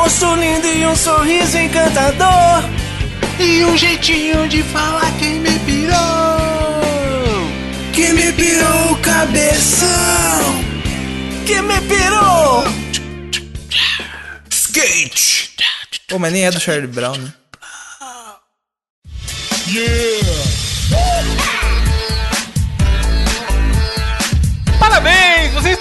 [0.00, 2.64] rosto lindo e um sorriso encantador.
[3.38, 6.00] E um jeitinho de falar que me pirou.
[7.92, 9.88] Que me pirou o cabeção.
[11.46, 12.64] Que me pirou.
[14.50, 15.54] Skate.
[16.08, 17.32] Pô, mas nem é do Charlie Brown, né?
[19.50, 20.19] Parabéns!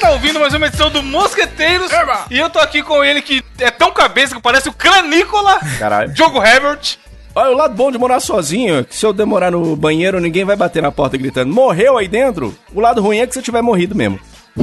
[0.10, 1.92] Está ouvindo mais uma edição do Mosqueteiros.
[2.32, 5.60] E eu tô aqui com ele que é tão cabeça que parece o Cranícola.
[5.78, 6.12] Caralho.
[6.12, 6.98] Diogo Herbert.
[7.36, 10.56] Olha, o lado bom de morar sozinho, que se eu demorar no banheiro, ninguém vai
[10.56, 12.58] bater na porta gritando, morreu aí dentro?
[12.74, 14.20] O lado ruim é que você tiver morrido mesmo.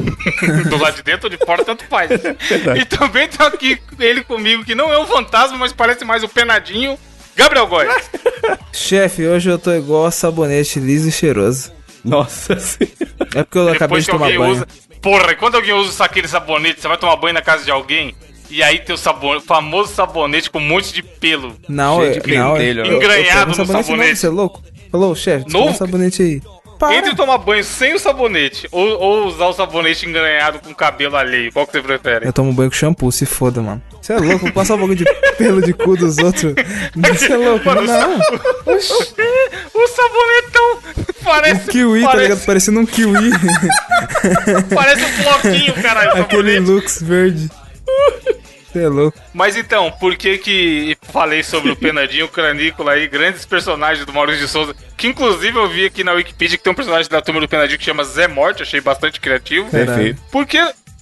[0.68, 2.10] Do lado de dentro ou de fora, tanto faz.
[2.76, 6.28] e também tá aqui ele comigo, que não é um fantasma, mas parece mais o
[6.28, 6.98] penadinho.
[7.37, 8.10] Gabriel Góes.
[8.73, 11.73] Chefe, hoje eu tô igual a sabonete liso e cheiroso.
[12.04, 12.95] Nossa senhora.
[13.34, 14.52] É porque eu acabei Depois de que tomar banho.
[14.52, 14.66] usa.
[15.06, 18.12] Porra, e quando alguém usa aquele sabonete, você vai tomar banho na casa de alguém.
[18.51, 21.54] E aí tem o sabonete, o famoso sabonete com um monte de pelo.
[21.68, 22.88] Não, Cheio é, de não, pentelho, eu- né?
[22.90, 24.09] eu- eu Engranhado um no sabonete sabonete.
[24.09, 24.62] novo, Você é louco?
[24.90, 26.43] Falou, chefe, toma um sabonete aí.
[26.79, 26.95] Para.
[26.95, 31.51] Entre tomar banho sem o sabonete ou, ou usar o sabonete engranhado com cabelo alheio,
[31.51, 32.27] qual que você prefere?
[32.27, 33.80] Eu tomo banho com shampoo, se foda, mano.
[34.02, 34.52] Você é louco?
[34.52, 35.04] Passar um pouco de
[35.38, 36.52] pelo de cu dos outros.
[36.95, 37.65] Você é louco?
[37.65, 38.18] Mano, Não.
[39.74, 40.65] O sabonetão
[41.27, 41.71] parece.
[41.71, 42.46] Kiwi, tá parece, ligado?
[42.46, 43.30] Parecendo um kiwi.
[44.74, 46.23] Parece um floquinho, caralho.
[46.23, 47.51] Aquele lux verde.
[48.73, 49.18] Você é louco.
[49.33, 54.13] Mas então, por que que falei sobre o Penadinho, o Cranícola aí, grandes personagens do
[54.13, 57.21] Maurício de Souza, que inclusive eu vi aqui na Wikipedia que tem um personagem da
[57.23, 59.71] turma do Penadinho que chama Zé Morte, achei bastante criativo.
[59.71, 60.21] Perfeito.
[60.30, 60.59] Porque,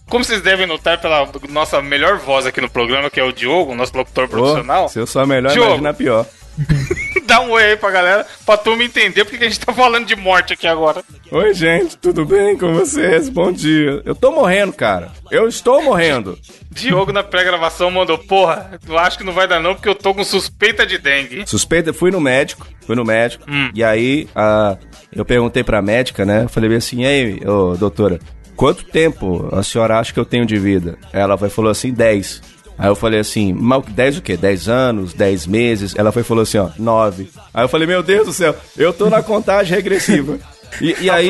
[0.08, 3.74] como vocês devem notar pela nossa melhor voz aqui no programa, que é o Diogo,
[3.74, 5.68] nosso locutor profissional, Ô, se eu sou a melhor, Diogo.
[5.68, 6.26] imagina a pior.
[7.34, 10.06] dá um oi aí pra galera, pra turma entender porque que a gente tá falando
[10.06, 11.02] de morte aqui agora.
[11.32, 13.28] Oi, gente, tudo bem com vocês?
[13.28, 14.00] Bom dia.
[14.04, 15.10] Eu tô morrendo, cara.
[15.32, 16.38] Eu estou morrendo.
[16.70, 20.14] Diogo na pré-gravação mandou, porra, eu acho que não vai dar não, porque eu tô
[20.14, 21.42] com suspeita de dengue.
[21.44, 23.70] Suspeita, fui no médico, fui no médico, Hum.
[23.74, 24.76] e aí a,
[25.14, 26.46] eu perguntei pra médica, né?
[26.48, 28.20] Falei assim, e aí, ô, doutora,
[28.54, 30.96] quanto tempo a senhora acha que eu tenho de vida?
[31.12, 32.53] Ela foi, falou assim, 10.
[32.76, 34.36] Aí eu falei assim, mas 10 o quê?
[34.36, 35.94] 10 anos, 10 meses?
[35.96, 37.28] Ela foi e falou assim, ó, 9.
[37.52, 40.38] Aí eu falei, meu Deus do céu, eu tô na contagem regressiva.
[40.80, 41.28] E, e aí,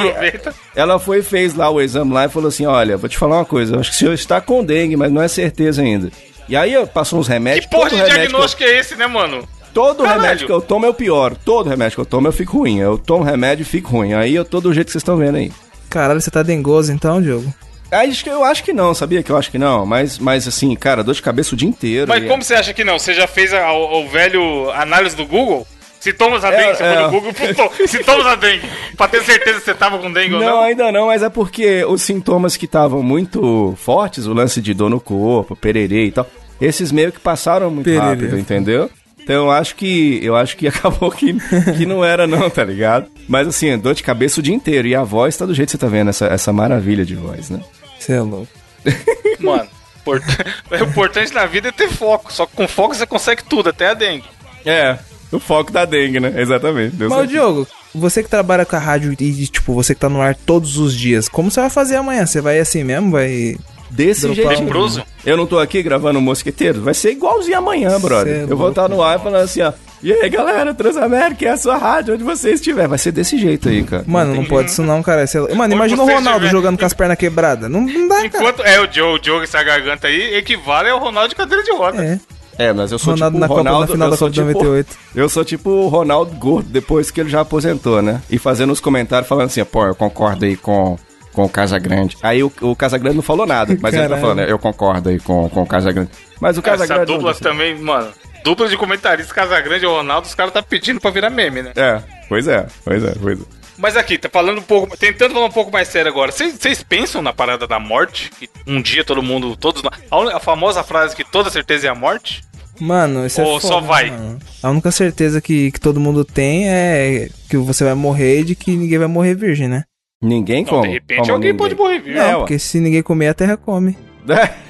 [0.75, 3.45] ela foi fez lá o exame lá e falou assim, olha, vou te falar uma
[3.45, 6.11] coisa, eu acho que o senhor está com dengue, mas não é certeza ainda.
[6.49, 7.67] E aí eu passou uns remédios.
[7.67, 9.47] Que porra de remédio que eu- diagnóstico é esse, né, mano?
[9.75, 10.23] Todo Caralho.
[10.23, 11.35] remédio que eu tomo é o pior.
[11.45, 12.79] Todo remédio que eu tomo eu fico ruim.
[12.79, 14.13] Eu tomo remédio e fico ruim.
[14.15, 15.51] Aí eu tô do jeito que vocês estão vendo aí.
[15.91, 17.53] Caralho, você tá dengoso então, Diogo?
[17.95, 19.85] Aí acho que- eu acho que não, sabia que eu acho que não.
[19.87, 22.09] Mas, mas assim, cara, dor de cabeça o dia inteiro.
[22.09, 22.99] Mas e- como você acha que não?
[22.99, 25.67] Você já fez a- o, o velho análise do Google?
[26.01, 26.95] Sintomas a É, dengue, você é.
[26.95, 28.69] foi no Google botou sintomas a dengue.
[28.95, 30.61] Pra ter certeza se você tava com dengue ou Não, não.
[30.61, 34.91] ainda não, mas é porque os sintomas que estavam muito fortes, o lance de dor
[34.91, 36.27] no corpo, pererê e tal,
[36.61, 38.01] esses meio que passaram muito Pererê.
[38.05, 38.91] rápido, entendeu?
[39.19, 41.35] Então eu acho que eu acho que acabou que,
[41.79, 43.07] que não era não, tá ligado?
[43.27, 45.73] Mas assim, dor de cabeça o dia inteiro e a voz tá do jeito que
[45.73, 47.61] você tá vendo essa, essa maravilha de voz, né?
[48.05, 48.49] Você é louco.
[49.41, 49.69] Mano,
[50.01, 50.23] import-
[50.71, 52.33] o importante na vida é ter foco.
[52.33, 54.25] Só que com foco você consegue tudo, até a dengue.
[54.67, 54.99] É,
[55.33, 56.33] o foco da dengue, né?
[56.37, 56.97] Exatamente.
[56.97, 57.31] Deu Mas, ô, certo.
[57.31, 60.77] Diogo, você que trabalha com a rádio e, tipo, você que tá no ar todos
[60.77, 62.27] os dias, como você vai fazer amanhã?
[62.27, 63.11] Você vai assim mesmo?
[63.11, 63.57] Vai.
[63.95, 65.05] Desse jeito.
[65.25, 66.83] Eu não tô aqui gravando o Mosqueteiro?
[66.83, 68.41] Vai ser igualzinho amanhã, brother.
[68.41, 69.73] é eu vou estar no ar falando assim, ó.
[70.03, 72.87] E aí, galera, Transamérica é a sua rádio, onde você estiver.
[72.87, 74.05] Vai ser desse jeito aí, cara.
[74.07, 75.23] Mano, não pode isso não, cara.
[75.25, 77.71] É- Mano, imagina o Ronaldo estiver- jogando com as pernas quebradas.
[77.71, 78.27] Não, não dá, cara.
[78.27, 81.73] Enquanto é o Joe, o Joe, essa garganta aí, equivale ao Ronaldo de cadeira de
[81.73, 82.05] roda.
[82.05, 82.19] É.
[82.59, 84.41] É, mas eu sou Ronaldo tipo na o Copa, Ronaldo, na final da Copa de
[84.41, 84.97] tipo, 98.
[85.15, 88.21] Eu sou tipo o Ronaldo Gordo depois que ele já aposentou, né?
[88.31, 90.97] E fazendo os comentários falando assim, pô, eu concordo aí com,
[91.35, 92.17] com o Casagrande.
[92.23, 94.21] Aí o, o Casagrande não falou nada, mas ele tá Caralho.
[94.21, 96.11] falando, eu concordo aí com, com o Casagrande.
[96.41, 97.11] Mas o Essa Casagrande...
[97.11, 98.11] não dupla disse- também, mano.
[98.45, 101.73] Dupla de comentaristas, Casagrande e Ronaldo, os caras tá pedindo pra virar meme, né?
[101.77, 103.45] É, pois é, pois é, pois é.
[103.77, 104.97] Mas aqui, tá falando um pouco.
[104.97, 106.31] Tentando falar um pouco mais sério agora.
[106.31, 108.31] Vocês pensam na parada da morte?
[108.39, 109.57] Que um dia todo mundo.
[109.57, 109.83] Todos.
[110.11, 112.43] A, a famosa frase que toda certeza é a morte?
[112.79, 114.11] Mano, isso é Ou foda, só vai?
[114.11, 114.39] mano.
[114.63, 118.55] A única certeza que, que todo mundo tem é que você vai morrer e de
[118.55, 119.83] que ninguém vai morrer virgem, né?
[120.25, 120.83] Ninguém Não, como?
[120.83, 121.69] de repente como alguém ninguém?
[121.69, 122.15] pode morrer, viu?
[122.15, 122.37] É, Não, ué.
[122.39, 123.97] porque se ninguém comer, a terra come.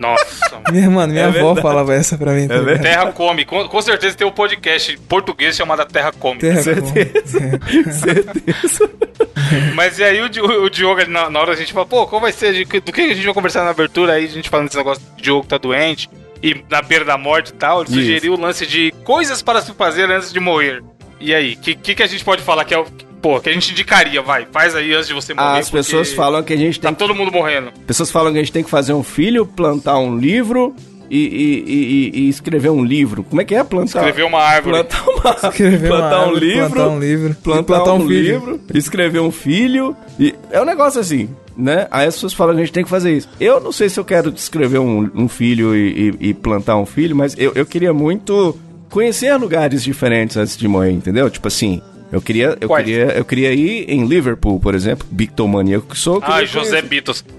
[0.00, 1.60] Nossa, Minha, mano, minha É avó verdade.
[1.62, 2.48] falava essa pra mim.
[2.48, 2.78] tá É.
[2.78, 3.44] Terra Come.
[3.44, 6.38] Com, com certeza tem um podcast português chamado Terra Come.
[6.40, 7.38] Terra Certeza.
[7.40, 7.92] come.
[7.92, 8.90] Certeza.
[9.74, 12.32] Mas e aí o, o Diogo, na, na hora a gente fala, pô, qual vai
[12.32, 12.64] ser?
[12.64, 14.24] Do que a gente vai conversar na abertura aí?
[14.24, 16.08] A gente falando desse negócio de Diogo tá doente
[16.42, 17.82] e na beira da morte e tal.
[17.82, 20.82] Ele sugeriu o lance de coisas para se fazer antes de morrer.
[21.20, 22.86] E aí, o que, que, que a gente pode falar que é o.
[23.20, 25.58] Pô, que a gente indicaria, vai, faz aí antes de você morrer.
[25.58, 27.72] As pessoas falam que a gente Tá tem todo mundo morrendo.
[27.86, 30.74] Pessoas falam que a gente tem que fazer um filho, plantar um livro
[31.10, 33.24] e, e- e- e escrever um livro.
[33.24, 34.00] Como é que é plantar?
[34.06, 34.74] Escrever uma árvore.
[34.84, 38.06] Plantar, uma, Escrever uma plantar um árvore, livro, plantar um livro, plantar, plantar um, um
[38.08, 39.96] livro, escrever um filho.
[40.20, 41.88] E é um negócio assim, né?
[41.90, 43.28] Aí as pessoas falam, a gente tem que fazer isso.
[43.40, 46.86] Eu não sei se eu quero escrever um, um filho e, e- e plantar um
[46.86, 48.56] filho, mas eu, eu queria muito
[48.90, 51.28] conhecer lugares diferentes antes de morrer, entendeu?
[51.28, 52.84] Tipo assim, eu queria, eu Quais?
[52.84, 56.20] queria, eu queria ir em Liverpool, por exemplo, bictomaníaco que sou.
[56.20, 56.82] queria José.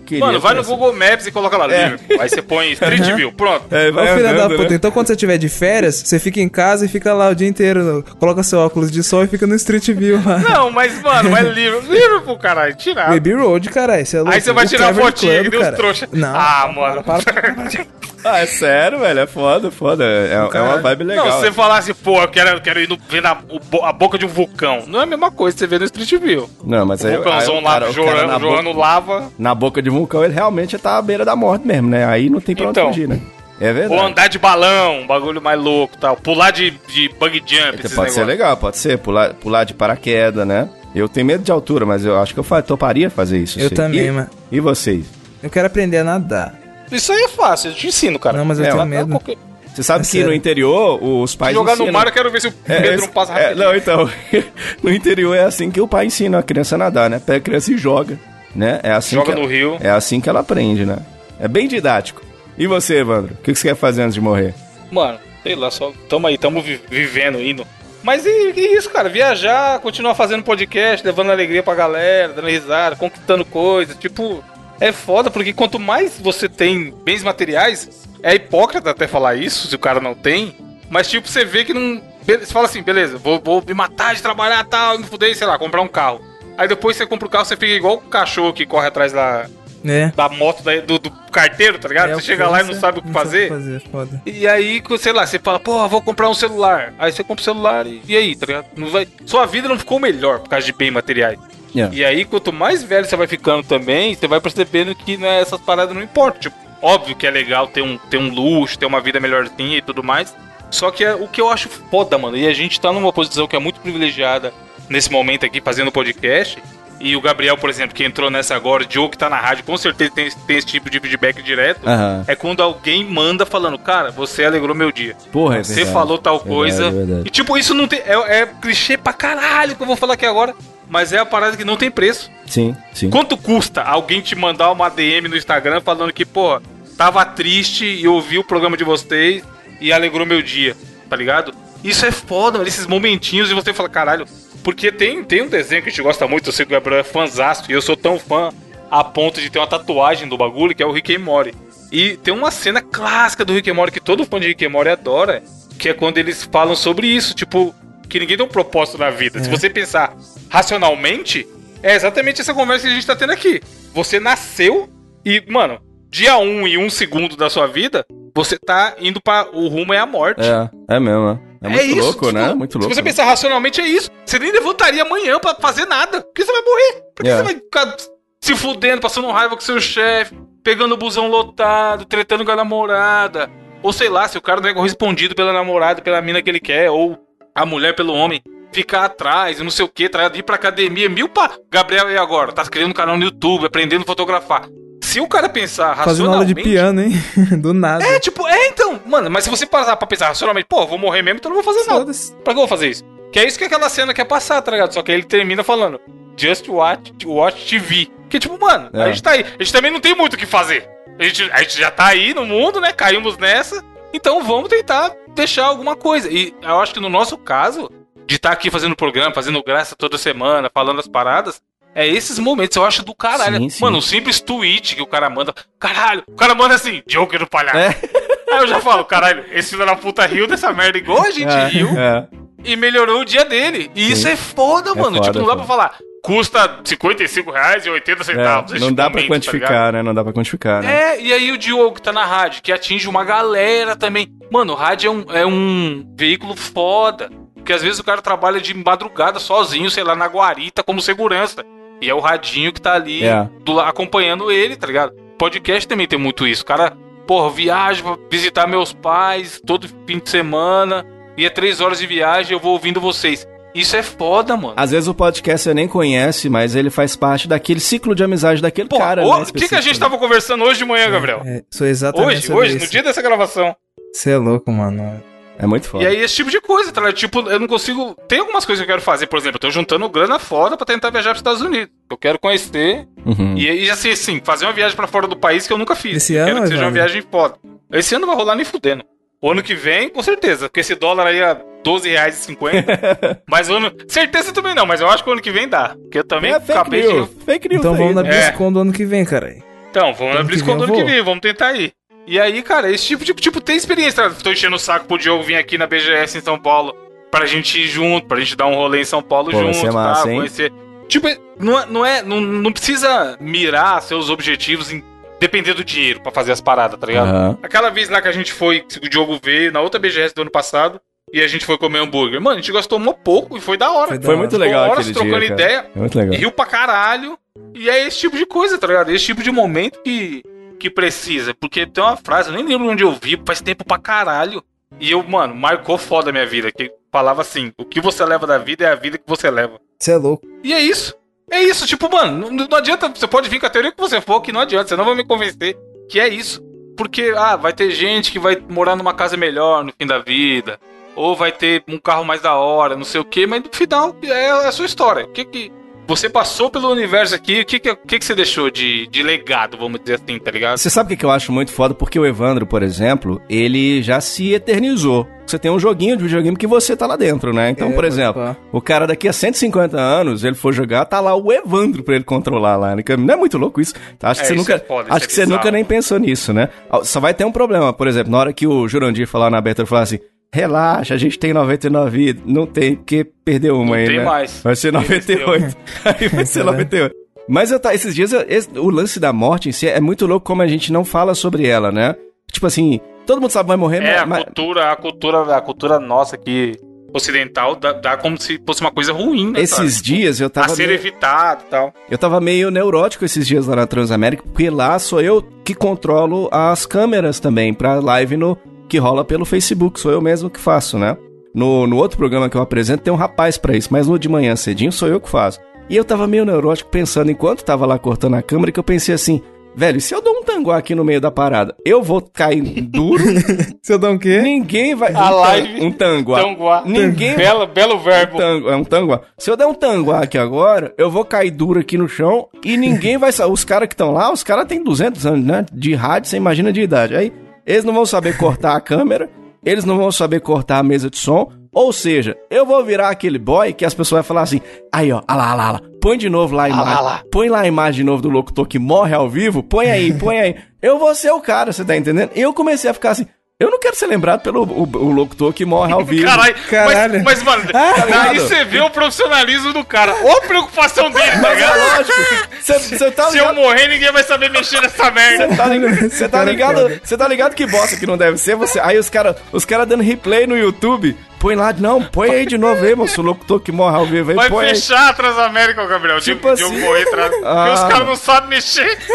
[0.06, 0.72] Queria Mano, vai no conhecer.
[0.78, 1.84] Google Maps e coloca lá É.
[1.86, 2.22] Liverpool.
[2.22, 3.66] Aí você põe Street View, pronto.
[3.72, 4.76] É, Ô, vai filha da andando, puta, né?
[4.76, 7.48] então quando você tiver de férias, você fica em casa e fica lá o dia
[7.48, 8.04] inteiro.
[8.20, 10.40] Coloca seu óculos de sol e fica no Street View lá.
[10.40, 13.10] Não, mas, mano, vai Liverpool, Liverpool, caralho, tirar.
[13.10, 14.06] Baby Road, caralho.
[14.06, 14.34] Você é louco.
[14.34, 15.76] Aí você vai O tirar a Clever fotinha, Club, que nem os cara.
[15.78, 16.10] trouxa.
[16.12, 16.36] Não.
[16.36, 17.04] Ah, mano.
[17.04, 17.86] Para, para, para, para.
[18.24, 20.04] Ah, é sério, velho, é foda, foda.
[20.04, 21.26] É, é uma vibe legal.
[21.26, 23.38] Não, se você falasse, pô, eu quero, eu quero ir no, ver na,
[23.72, 24.84] o a boca de um vulcão.
[24.88, 26.50] Não é a mesma coisa que você vê no Street View.
[26.64, 28.40] Não, mas O aí, vulcãozão aí lá cara- jorando,
[28.74, 29.32] boca- lava.
[29.40, 32.06] na boca de vulcão, ele realmente tá à beira da morte mesmo, né?
[32.06, 32.88] Aí não tem pra Então.
[32.88, 33.20] onde fugir, né?
[33.62, 34.02] É Ou verdade.
[34.04, 36.16] andar de balão, um bagulho mais louco e tal.
[36.16, 38.28] Pular de, de bug jump, esses pode ser negócios.
[38.28, 38.98] legal, pode ser.
[39.00, 40.70] Pular, pular de paraquedas, né?
[40.96, 43.60] Eu tenho medo de altura, mas eu acho que eu toparia fazer isso.
[43.60, 43.76] Eu sim.
[43.76, 44.30] também, e, mano.
[44.52, 45.06] E vocês?
[45.44, 46.59] Eu quero aprender a nadar.
[46.92, 48.38] Isso aí é fácil, eu te ensino, cara.
[48.38, 49.10] Não, mas eu É, tenho mas medo.
[49.12, 49.38] qualquer-
[49.74, 50.28] Você sabe É que sério.
[50.28, 51.94] no interior os pais Jogar no ensinam...
[51.94, 53.66] mar, eu quero ver se o É, Pedro esse- não passa é, rapidinho.
[53.68, 54.10] não, então,
[54.84, 57.22] no interior é assim que o pai ensina a criança a nadar, né?
[57.24, 58.20] Pega a criança e joga,
[58.56, 58.80] né?
[58.84, 59.78] É assim Joga que no ela- rio.
[59.80, 60.98] É assim que ela aprende, né?
[61.40, 62.22] É bem didático.
[62.58, 63.36] E você, Evandro?
[63.36, 64.54] O que que você quer fazer antes de morrer?
[64.92, 67.66] Mano, sei lá, só tamo aí, tamo vi- vivendo, indo.
[68.04, 69.08] Mas e, e isso, cara?
[69.08, 73.96] Viajar, continuar fazendo podcast, levando alegria pra galera, dando risada, conquistando coisas.
[73.98, 74.44] Tipo,
[74.80, 79.76] é foda, porque quanto mais você tem bens materiais, é hipócrita até falar isso, se
[79.76, 80.56] o cara não tem.
[80.90, 82.02] Mas, tipo, você vê que não.
[82.26, 85.58] Você fala assim, beleza, vou, vou me matar de trabalhar tal, me fuder, sei lá,
[85.58, 86.22] comprar um carro.
[86.58, 89.48] Aí depois você compra o carro, você fica igual o cachorro que corre atrás da,
[89.86, 90.12] É.
[90.16, 92.10] da moto da- do, do carteiro, tá ligado?
[92.12, 93.50] É, você chega lá e não sabe o que fazer.
[93.50, 94.22] fazer, foda.
[94.26, 96.94] E aí, sei lá, você fala, pô, vou comprar um celular.
[97.00, 98.66] Aí você compra o celular e, e aí, tá ligado?
[98.76, 99.08] Não vai...
[99.26, 101.40] Sua vida não ficou melhor por causa de bem materiais.
[101.76, 101.96] Yeah.
[101.96, 105.60] E aí, quanto mais velho você vai ficando também, você vai percebendo que né, essas
[105.62, 106.42] paradas não importam.
[106.42, 109.82] Tipo, óbvio que é legal ter um, ter um luxo, ter uma vida melhorzinha e
[109.82, 110.36] tudo mais.
[110.72, 113.48] Só que é, o que eu acho foda, mano, e a gente tá numa posição
[113.48, 114.54] que é muito privilegiada
[114.90, 116.62] nesse momento aqui, fazendo podcast.
[117.00, 119.64] E o Gabriel, por exemplo, que entrou nessa agora, o Diogo que tá na rádio,
[119.64, 121.80] com certeza tem, tem esse tipo de feedback direto.
[122.28, 125.16] É quando alguém manda falando, cara, você alegrou meu dia.
[125.32, 125.94] Porra, é Você verdade.
[125.94, 126.92] falou tal Verdade, coisa.
[126.92, 127.22] verdade.
[127.26, 128.00] E tipo, isso não tem.
[128.00, 130.54] É, é clichê pra caralho que eu vou falar aqui agora.
[130.90, 132.32] Mas é a parada que não tem preço.
[132.48, 133.10] Sim, sim.
[133.10, 136.60] Quanto custa alguém te mandar uma DM no Instagram falando que, pô,
[136.98, 139.44] tava triste e ouvi o programa de vocês
[139.80, 140.76] e alegrou meu dia,
[141.08, 141.54] tá ligado?
[141.84, 144.26] Isso é foda, mano, esses momentinhos e você fala, caralho.
[144.64, 147.00] Porque tem, tem um desenho que a gente gosta muito, eu sei que o Gabriel
[147.00, 148.52] é fãzaço e eu sou tão fã
[148.92, 151.54] a ponto de ter uma tatuagem do bagulho, que é o Rick and Morty.
[151.92, 154.70] E tem uma cena clássica do Rick and Morty que todo fã de Rick and
[154.70, 155.44] Morty adora,
[155.78, 157.74] que é quando eles falam sobre isso, tipo,
[158.10, 159.42] que ninguém tem um propósito na vida.
[159.42, 160.14] Se você pensar
[160.50, 161.48] racionalmente,
[161.82, 163.62] é exatamente essa conversa que a gente tá tendo aqui.
[163.94, 164.90] Você nasceu
[165.26, 165.80] e, mano,
[166.10, 168.06] dia 1 um e 1 um segundo da sua vida,
[168.36, 170.42] você tá indo para o rumo é a morte.
[170.42, 171.50] É, é mesmo, é.
[171.62, 172.54] É muito isso, louco, tipo, né?
[172.54, 172.94] Muito louco.
[172.94, 174.10] Se você pensar racionalmente, é isso.
[174.26, 176.22] Você nem levantaria amanhã pra fazer nada.
[176.22, 177.04] Porque você vai morrer.
[177.14, 177.36] Porque É.
[177.36, 177.98] você vai ficar
[178.40, 183.52] se fudendo, passando raiva com seu chefe, pegando o busão lotado, tretando com a namorada.
[183.84, 186.62] Ou sei lá, se o cara não é correspondido pela namorada, pela mina que ele
[186.62, 187.18] quer, ou
[187.54, 188.42] a mulher pelo homem.
[188.72, 191.52] Ficar atrás, não sei o que, ir pra academia, mil pa...
[191.72, 192.52] Gabriel, e agora?
[192.52, 194.68] Tá criando um canal no YouTube, aprendendo a fotografar.
[195.04, 196.64] Se o cara pensar Fazendo aula de racionalmente...
[196.64, 197.14] piano, hein?
[197.60, 198.04] Do nada.
[198.06, 201.24] É, tipo, é então, mano, mas se você parar pra pensar racionalmente, pô, vou morrer
[201.24, 202.06] mesmo, então eu não vou fazer nada.
[202.44, 203.04] Pra que eu vou fazer isso?
[203.32, 204.94] Que é isso que aquela cena quer passar, tá ligado?
[204.94, 206.00] Só que aí ele termina falando,
[206.38, 208.08] just watch, watch TV.
[208.30, 209.04] Que tipo, mano, É.
[209.04, 209.42] a gente tá aí.
[209.60, 210.88] A gente também não tem muito o que fazer.
[211.18, 212.94] A gente, a gente já tá aí no mundo, né?
[212.94, 213.84] Caímos nessa.
[214.14, 216.30] Então vamos tentar deixar alguma coisa.
[216.32, 217.90] E eu acho que no nosso caso,
[218.30, 221.60] de estar aqui fazendo programa, fazendo graça toda semana, falando as paradas,
[221.96, 223.58] é esses momentos, eu acho do caralho.
[223.58, 223.84] Sim, sim.
[223.84, 225.52] Mano, um simples tweet que o cara manda.
[225.80, 227.78] Caralho, o cara manda assim, Joker do palhaço.
[227.78, 227.96] É.
[228.54, 231.52] Aí eu já falo, caralho, esse filho da puta riu dessa merda igual a gente
[231.52, 232.28] É, riu é.
[232.64, 233.90] e melhorou o dia dele.
[233.96, 234.12] E Sim.
[234.14, 235.18] isso é foda, mano.
[235.18, 235.98] foda, tipo, não dá é pra falar.
[236.22, 238.72] Custa 55 reais e 80 centavos.
[238.72, 239.94] É, esse não dá pra momento, tá quantificar, ligado?
[239.94, 240.04] né?
[240.04, 241.16] Não dá pra quantificar, né?
[241.16, 244.28] É, e aí o Diogo que tá na rádio, que atinge uma galera também.
[244.52, 247.30] Mano, o rádio é um, é um veículo foda.
[247.70, 251.64] Porque às vezes o cara trabalha de madrugada sozinho, sei lá, na guarita como segurança.
[252.02, 253.48] E é o radinho que tá ali É.
[253.64, 255.14] do acompanhando ele, tá ligado?
[255.38, 256.64] Podcast também tem muito isso.
[256.64, 256.98] O cara,
[257.28, 261.06] porra, viaja pra visitar meus pais todo fim de semana.
[261.38, 263.48] E é três horas de viagem eu vou ouvindo vocês.
[263.76, 264.74] Isso é foda, mano.
[264.76, 268.64] Às vezes o podcast você nem conhece, mas ele faz parte daquele ciclo de amizade
[268.64, 269.22] daquele Pô, cara.
[269.22, 270.00] né, o que, que a gente específico.
[270.00, 271.44] tava conversando hoje de manhã, Gabriel?
[271.46, 272.86] É, sou exatamente Hoje, sobre hoje, isso.
[272.86, 273.76] no dia dessa gravação.
[274.12, 275.22] Você é louco, mano.
[275.62, 276.04] É muito foda.
[276.06, 277.16] E aí, esse tipo de coisa, tá ligado?
[277.16, 278.16] Tipo, eu não consigo.
[278.30, 280.86] Tem algumas coisas que eu quero fazer, por exemplo, eu tô juntando grana foda pra
[280.86, 281.90] tentar viajar pros Estados Unidos.
[282.10, 283.06] Eu quero conhecer.
[283.26, 283.56] Uhum.
[283.58, 286.16] E, e assim, assim, fazer uma viagem pra fora do país que eu nunca fiz.
[286.16, 287.56] Esse Eu ano, quero que seja uma viagem foda.
[287.92, 289.04] Esse ano não vai rolar nem fudendo.
[289.42, 290.70] O ano que vem, com certeza.
[290.70, 293.42] Porque esse dólar aí é 12 reais e 50.
[293.50, 293.92] mas o ano.
[294.08, 295.90] Certeza também não, mas eu acho que o ano que vem dá.
[295.90, 297.30] Porque eu também É fake acabei news.
[297.30, 297.36] de.
[297.44, 298.30] Fake news Então aí, vamos na né?
[298.30, 298.32] É.
[298.32, 299.56] BlizzCon do ano que vem, cara.
[299.90, 301.92] Então, vamos na Ano que BlizzCon do ano que vem, vamos tentar ir.
[302.30, 303.34] E aí, cara, esse tipo de.
[303.34, 304.30] Tipo, tem experiência.
[304.30, 306.96] Tô enchendo o saco pro Diogo vir aqui na BGS em São Paulo.
[307.32, 309.78] Pra gente ir junto, pra gente dar um rolê em São Paulo Pô, vai junto,
[309.82, 310.30] ser massa, tá?
[310.32, 310.38] hein?
[310.38, 310.72] Conhecer.
[311.08, 311.28] Tipo,
[311.60, 311.86] não é.
[311.88, 315.04] Não, é não, não precisa mirar seus objetivos em
[315.40, 317.30] depender do dinheiro pra fazer as paradas, tá ligado?
[317.30, 317.58] Aham.
[317.64, 320.42] Aquela vez lá que a gente foi, que o Diogo veio, na outra BGS do
[320.44, 321.02] ano passado,
[321.34, 322.40] e a gente foi comer hambúrguer.
[322.40, 324.10] Mano, a gente gastou mó pouco e foi da hora.
[324.10, 324.40] Foi da Foi hora.
[324.40, 325.62] muito Ficou legal horas aquele trocando dia, cara.
[325.62, 325.86] ideia.
[325.96, 326.36] É muito legal.
[326.36, 327.40] Riu pra caralho.
[327.74, 329.12] E é esse tipo de coisa, tá ligado?
[329.12, 330.44] Esse tipo de momento que,
[330.80, 331.54] que precisa.
[331.54, 334.64] Porque tem uma frase, eu nem lembro onde eu vi, faz tempo pra caralho.
[335.00, 336.72] E eu, mano, marcou foda a minha vida.
[336.72, 339.80] Que falava assim: o que você leva da vida é a vida que você leva.
[340.00, 340.48] Você é louco.
[340.64, 341.16] E é isso.
[341.52, 343.10] É isso, tipo, mano, não, não adianta.
[343.10, 345.16] Você pode vir com a teoria que você for, que não adianta, você não vai
[345.16, 345.76] me convencer
[346.10, 346.62] que é isso.
[346.98, 350.80] Porque, ah, vai ter gente que vai morar numa casa melhor no fim da vida.
[351.16, 354.16] Ou vai ter um carro mais da hora, não sei o quê, mas no final
[354.24, 355.26] é a sua história.
[355.26, 355.72] O que que.
[356.10, 359.78] Você passou pelo universo aqui, o que que, que, que você deixou de, de legado,
[359.78, 360.78] vamos dizer assim, tá ligado?
[360.80, 361.94] Você sabe o que eu acho muito foda?
[361.94, 365.28] Porque o Evandro, por exemplo, ele já se eternizou.
[365.46, 367.70] Você tem um joguinho de videogame que você tá lá dentro, né?
[367.70, 368.58] Então, É, por exemplo, pá.
[368.72, 372.24] o cara daqui a 150 anos, ele for jogar, tá lá o Evandro pra ele
[372.24, 372.96] controlar lá.
[372.96, 373.04] né?
[373.18, 373.94] Não é muito louco isso?
[374.22, 376.52] Acho que É, você isso nunca, é acho é que você nunca nem pensou nisso,
[376.52, 376.70] né?
[377.04, 379.86] Só vai ter um problema, por exemplo, na hora que o Jurandir falar na abertura,
[379.86, 380.20] falar assim,
[380.52, 382.44] relaxa, a gente tem 99 vidas.
[382.46, 384.26] Não tem, porque perdeu uma Não aí, tem né?
[384.26, 384.62] mais.
[384.64, 385.78] Vai ser 98.
[386.06, 387.16] aí vai ser 98.
[387.48, 390.26] Mas eu tá, esses dias, eu- esse- o lance da morte em si é muito
[390.28, 392.16] louco como a gente não fala sobre ela, né?
[392.52, 395.62] Tipo assim, todo mundo sabe que vai morrer, É, a mas, cultura, a cultura, a
[395.62, 396.74] cultura nossa aqui
[397.12, 399.62] ocidental dá, dá como se fosse uma coisa ruim, né?
[399.62, 400.04] esses sabe?
[400.04, 401.94] dias eu a tava, ser meio, evitado e tal.
[402.10, 406.48] eu tava meio neurótico esses dias lá na Transamérica, porque lá sou eu que controlo
[406.52, 408.56] as câmeras também pra live no
[408.90, 411.16] que rola pelo Facebook, sou eu mesmo que faço, né?
[411.54, 414.28] No, no outro programa que eu apresento tem um rapaz pra isso, mas no de
[414.30, 415.60] manhã cedinho sou eu que faço.
[415.90, 419.16] E eu tava meio neurótico pensando, enquanto tava lá cortando a câmera, que eu pensei
[419.16, 419.42] assim,
[419.76, 423.24] velho, se eu dou um tango aqui no meio da parada, eu vou cair duro,
[423.82, 424.40] Você dá um quê?
[424.44, 425.12] ninguém vai...
[425.12, 426.44] A um, live- um tanguá.
[426.44, 426.84] Tanguá.
[426.86, 428.38] Ninguém Belo, belo verbo.
[428.38, 429.22] tango, é um tanguá.
[429.40, 432.78] Se eu der um tanguá aqui agora, eu vou cair duro aqui no chão e
[432.78, 433.32] ninguém vai.
[433.50, 435.66] Os caras que estão lá, os caras têm 200 anos, né?
[435.74, 437.16] De rádio, você imagina de idade.
[437.16, 437.34] Aí,
[437.70, 439.30] eles não vão saber cortar a câmera,
[439.64, 441.52] eles não vão saber cortar a mesa de som.
[441.72, 444.60] Ou seja, eu vou virar aquele boy que as pessoas vão falar assim:
[444.92, 447.24] aí ó, ah lá, ah lá, lá, põe de novo lá a imagem.
[447.32, 450.40] Põe lá a imagem de novo do locutor que morre ao vivo, põe aí, põe
[450.40, 450.56] aí.
[450.82, 452.32] Eu vou ser o cara, você tá entendendo?
[452.36, 453.28] Eu comecei a ficar assim.
[453.62, 456.24] Eu não quero ser lembrado pelo o, o locutor que morre ao vivo.
[456.26, 457.22] Caralho, Caralho.
[457.26, 458.30] Mas, mas, mano, tá ligado?
[458.30, 460.16] aí você vê o profissionalismo do cara.
[460.16, 461.78] Ou a preocupação dele, tá Mas é ligado?
[461.98, 462.18] lógico.
[462.62, 463.56] Você tá Se eu ligado?
[463.56, 465.54] morrer, ninguém vai saber mexer nessa merda.
[465.58, 466.10] Tá ligado?
[466.10, 467.02] Você tá é ligado?
[467.04, 468.56] Você tá ligado que bosta que não deve ser?
[468.56, 471.18] Você, aí os caras os cara dando replay no YouTube.
[471.38, 473.20] Põe lá, não, põe aí de novo aí, moço.
[473.20, 474.76] O locutor que morre ao vivo aí, Vai põe aí.
[474.76, 476.22] fechar a Transamérica, ô Gabriel.
[476.22, 476.64] Tipo Tipo assim.
[476.64, 476.80] assim.
[476.80, 477.30] morrer atrás.
[477.32, 477.74] Porque Ah.
[477.74, 478.98] os caras não sabem mexer.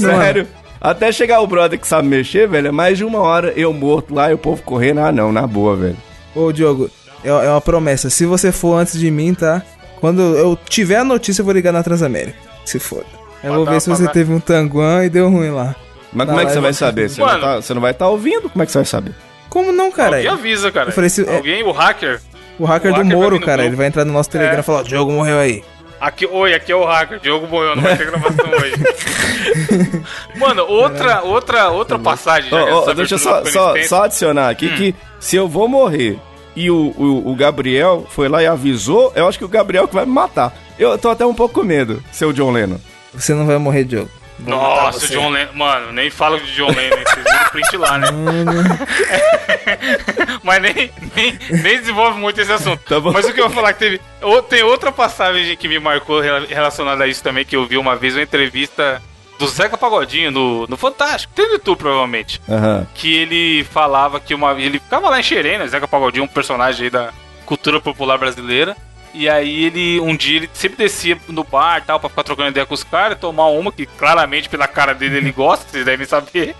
[0.00, 0.46] Sério.
[0.84, 4.12] Até chegar o brother que sabe mexer, velho, é mais de uma hora eu morto
[4.12, 4.98] lá e o povo correndo.
[4.98, 5.96] Ah, não, na boa, velho.
[6.34, 6.90] Ô, Diogo,
[7.24, 8.10] é é uma promessa.
[8.10, 9.62] Se você for antes de mim, tá?
[10.00, 12.36] Quando eu tiver a notícia, eu vou ligar na Transamérica.
[12.64, 13.06] Se foda.
[13.44, 15.76] Eu vou ver se você teve um tanguan e deu ruim lá.
[16.12, 17.08] Mas como é que você vai saber?
[17.08, 17.32] Você, Mano.
[17.34, 18.50] não, tá, você não vai estar ouvindo?
[18.50, 19.14] Como é que você vai saber?
[19.48, 20.32] Como não, Alguém cara?
[20.32, 20.88] avisa, cara.
[20.88, 22.20] Eu falei, se- é- Alguém, o hacker.
[22.58, 23.68] O hacker O do hacker vai Moro, no cara, grupo.
[23.68, 24.60] ele vai entrar no nosso Telegram É.
[24.60, 25.62] e falar, Diogo morreu aí.
[26.02, 28.74] Aqui, oi, aqui é o hacker, Diogo Boiano, não vai ter gravação hoje.
[30.34, 32.52] Mano, outra, outra, outra passagem.
[32.52, 34.74] ó, essa deixa eu só, só, só adicionar aqui Hum.
[34.76, 36.18] que se eu vou morrer
[36.56, 39.94] e o, o, o Gabriel foi lá e avisou, eu acho que o Gabriel que
[39.94, 40.52] vai me matar.
[40.76, 42.78] Eu tô até um pouco com medo, seu John Lennon.
[43.14, 44.10] Você não vai morrer, Diogo.
[44.38, 45.08] Nossa, o.
[45.08, 45.52] John Lennon.
[45.54, 48.08] Mano, nem falo de John Lennon, vocês viram o print lá, né?
[50.42, 52.82] Mas nem, nem, nem desenvolve muito esse assunto.
[52.88, 53.12] Tá bom.
[53.12, 54.00] Mas o que eu vou falar que teve.
[54.48, 57.96] Tem outra passagem que me marcou rela- relacionada a isso também, que eu vi uma
[57.96, 59.02] vez uma entrevista
[59.38, 61.32] do Zeca Pagodinho no, no Fantástico.
[61.34, 62.40] Tem no YouTube, provavelmente.
[62.48, 62.86] Aham.
[62.94, 65.66] Que ele falava que uma Ele ficava lá em Xerém, né?
[65.66, 67.10] Zeca Pagodinho, um personagem aí da
[67.46, 68.76] cultura popular brasileira.
[69.14, 72.48] E aí ele, um dia, ele sempre descia no bar e tal, pra ficar trocando
[72.48, 76.06] ideia com os caras, tomar uma, que claramente pela cara dele ele gosta, vocês devem
[76.06, 76.54] saber.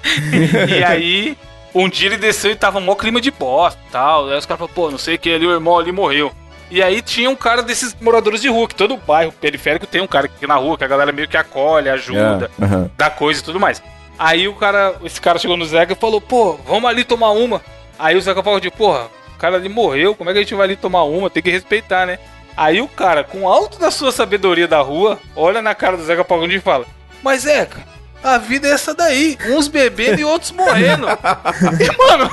[0.69, 1.37] e aí
[1.75, 4.29] um dia ele desceu e tava um maior clima de bosta e tal.
[4.29, 6.31] Aí os caras falaram, pô, não sei que ali, o irmão ali morreu.
[6.71, 10.07] E aí tinha um cara desses moradores de rua, que todo bairro periférico tem um
[10.07, 12.91] cara aqui na rua, que a galera meio que acolhe, ajuda, É, aham.
[12.97, 13.83] dá coisa e tudo mais.
[14.19, 17.61] Aí o cara, esse cara chegou no Zeca e falou, pô, vamos ali tomar uma.
[17.99, 20.55] Aí o Zeca falou de, porra, o cara ali morreu, como é que a gente
[20.55, 21.29] vai ali tomar uma?
[21.29, 22.19] Tem que respeitar, né?
[22.57, 26.25] Aí o cara, com alto da sua sabedoria da rua, olha na cara do Zeca
[26.25, 26.85] Pagodinho e fala,
[27.23, 27.81] mas Zeca,
[28.23, 31.07] a vida é essa daí, uns bebendo e outros morrendo.
[31.09, 32.31] e, mano,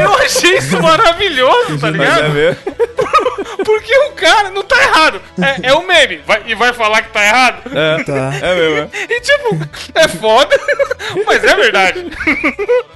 [0.00, 2.24] eu achei isso maravilhoso, tá Mas ligado?
[2.24, 2.60] é mesmo.
[3.64, 5.20] Porque o cara não tá errado.
[5.40, 6.18] É, é o meme.
[6.26, 7.62] Vai- e vai falar que tá errado.
[7.76, 8.32] É, Tá.
[8.46, 8.90] é mesmo.
[9.08, 9.58] E tipo,
[9.94, 10.58] é foda,
[11.26, 12.06] mas é verdade.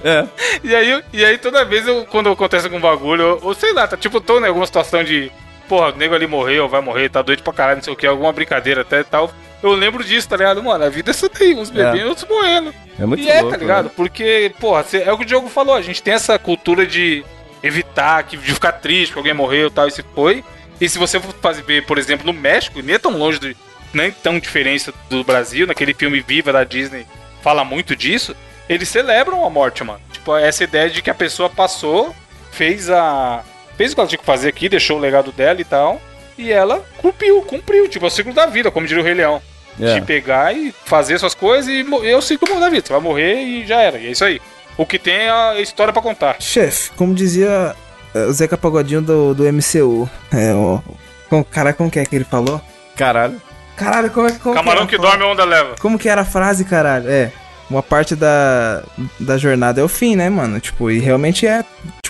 [0.03, 0.25] É.
[0.63, 3.87] E aí, e aí toda vez eu, quando acontece algum bagulho, ou, ou sei lá,
[3.87, 5.31] tá tipo, tô em alguma situação de.
[5.67, 8.05] Porra, o nego ali morreu, vai morrer, tá doido pra caralho, não sei o que,
[8.05, 9.31] alguma brincadeira até e tal.
[9.63, 10.61] Eu lembro disso, tá ligado?
[10.61, 12.73] Mano, a vida é essa daí, uns bebendo e outros morrendo.
[12.99, 13.85] É muito e é, louco, tá ligado?
[13.85, 13.91] né?
[13.95, 17.25] Porque, porra, cê- é o que o Diogo falou, a gente tem essa cultura de
[17.63, 20.43] evitar, que, de ficar triste que alguém morreu e tal, e se foi.
[20.79, 23.55] E se você for fazer ver, por exemplo, no México, nem é tão longe, do,
[23.93, 27.07] nem tão diferença do Brasil, naquele filme Viva da Disney,
[27.41, 28.35] fala muito disso,
[28.69, 29.99] eles celebram a morte, mano.
[30.11, 32.13] Tipo, essa ideia de que a pessoa passou,
[32.51, 33.43] fez a.
[33.77, 36.01] fez o que ela tinha que fazer aqui, deixou o legado dela e tal,
[36.37, 39.41] e ela cumpriu, cumpriu, tipo, é o ciclo da vida, como diria o Rei Leão
[39.79, 39.95] É.
[39.95, 42.85] de pegar e fazer suas coisas e é o ciclo da vida.
[42.87, 43.97] Você vai morrer e já era.
[43.97, 44.41] E é isso aí.
[44.77, 46.35] O que tem é a história pra contar.
[46.39, 47.75] Chefe, como dizia
[48.13, 50.09] é, o Zeca Pagodinho do, do MCU.
[50.33, 50.81] É, o.
[51.29, 52.61] Com, cara, como que é que ele falou?
[52.95, 53.41] Caralho.
[53.75, 55.75] Caralho, como é como Camarão que, que dorme, a onda leva.
[55.81, 57.09] Como que era a frase, caralho?
[57.09, 57.31] É.
[57.69, 58.83] Uma parte da,
[59.19, 60.59] da jornada é o fim, né, mano?
[60.59, 61.63] Tipo, e realmente é.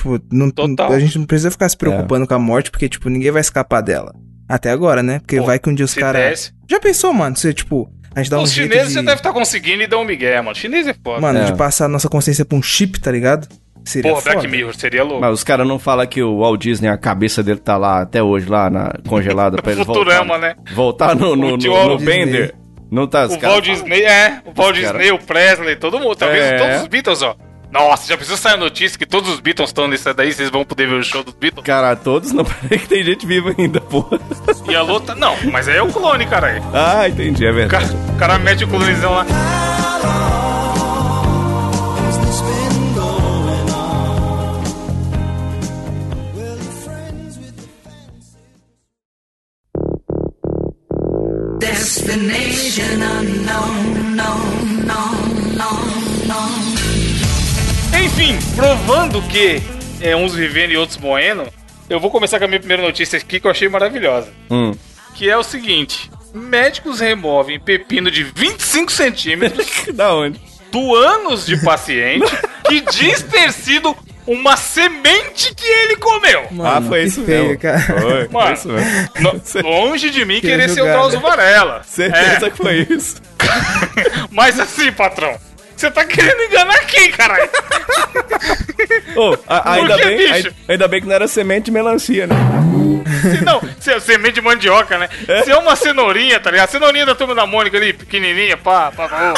[0.06, 0.92] Tipo, não, Total.
[0.92, 3.82] a gente não precisa ficar se preocupando com a morte, porque, tipo, ninguém vai escapar
[3.82, 4.14] dela.
[4.48, 5.18] Até agora, né?
[5.20, 6.54] Porque Pô, vai que um dia os caras.
[6.70, 7.36] Já pensou, mano?
[7.36, 8.94] Você, tipo, a gente dá um Os chineses de...
[8.94, 10.56] você deve estar conseguindo e dá um migué, mano.
[10.56, 11.20] Chinês é foda.
[11.20, 11.46] Mano, É.
[11.46, 13.48] de passar a nossa consciência pra um chip, tá ligado?
[13.84, 14.48] Seria Porra, Black foda.
[14.50, 15.22] Mirror, seria louco.
[15.22, 18.22] Mas os caras não falam que o Walt Disney, a cabeça dele tá lá até
[18.22, 20.40] hoje, lá na, congelada pra ele Futurama, voltar.
[20.40, 20.56] né?
[20.76, 22.06] Voltar no, no, no, no Disney.
[22.26, 22.56] Bender.
[22.92, 24.42] Não tá os O Walt Disney, é.
[24.46, 26.16] O Walt Disney, o Presley, todo mundo.
[26.16, 26.58] Talvez É.
[26.58, 27.36] todos os Beatles, ó.
[27.76, 30.64] Nossa, já precisa sair a notícia que todos os Beatles estão nessa daí, vocês vão
[30.64, 31.66] poder ver o show dos Beatles.
[31.66, 34.18] Cara, todos não parece que tem gente viva ainda, porra.
[34.70, 35.14] E a luta.
[35.14, 36.62] Não, mas aí é o clone, cara.
[36.74, 38.12] Ah, entendi, é O cara, verdade.
[38.14, 39.26] o cara mete o clonezão lá.
[51.60, 54.55] Destination unknown, no,
[58.18, 59.62] Enfim, provando que
[60.02, 61.44] é uns vivendo e outros morrendo,
[61.90, 64.30] eu vou começar com a minha primeira notícia aqui que eu achei maravilhosa.
[64.50, 64.74] Hum.
[65.14, 70.40] Que é o seguinte: médicos removem pepino de 25 centímetros da onde?
[70.72, 72.26] do ânus de paciente
[72.68, 73.96] que diz ter sido
[74.28, 76.48] uma semente que ele comeu.
[76.52, 77.60] Mano, ah, foi isso feio, mesmo.
[77.60, 77.80] cara.
[77.80, 79.10] Foi, foi Mano, isso mesmo.
[79.20, 80.86] no- longe de mim Que querer ser o.
[80.86, 81.82] Drauzio Varela.
[81.86, 83.22] Certeza É, que foi isso.
[84.32, 85.38] mas assim, patrão,
[85.82, 87.50] você tá querendo enganar quem, caralho?
[89.16, 90.54] Ô, a- ainda, bem, bicho?
[90.68, 92.36] ainda bem que não era semente de melancia, né?
[93.22, 95.10] Se não, se é semente de mandioca, né?
[95.44, 96.70] Se é uma cenourinha, tá ligado?
[96.70, 99.34] Cenourinha da turma da Mônica ali, pequenininha, pá, pá, pá.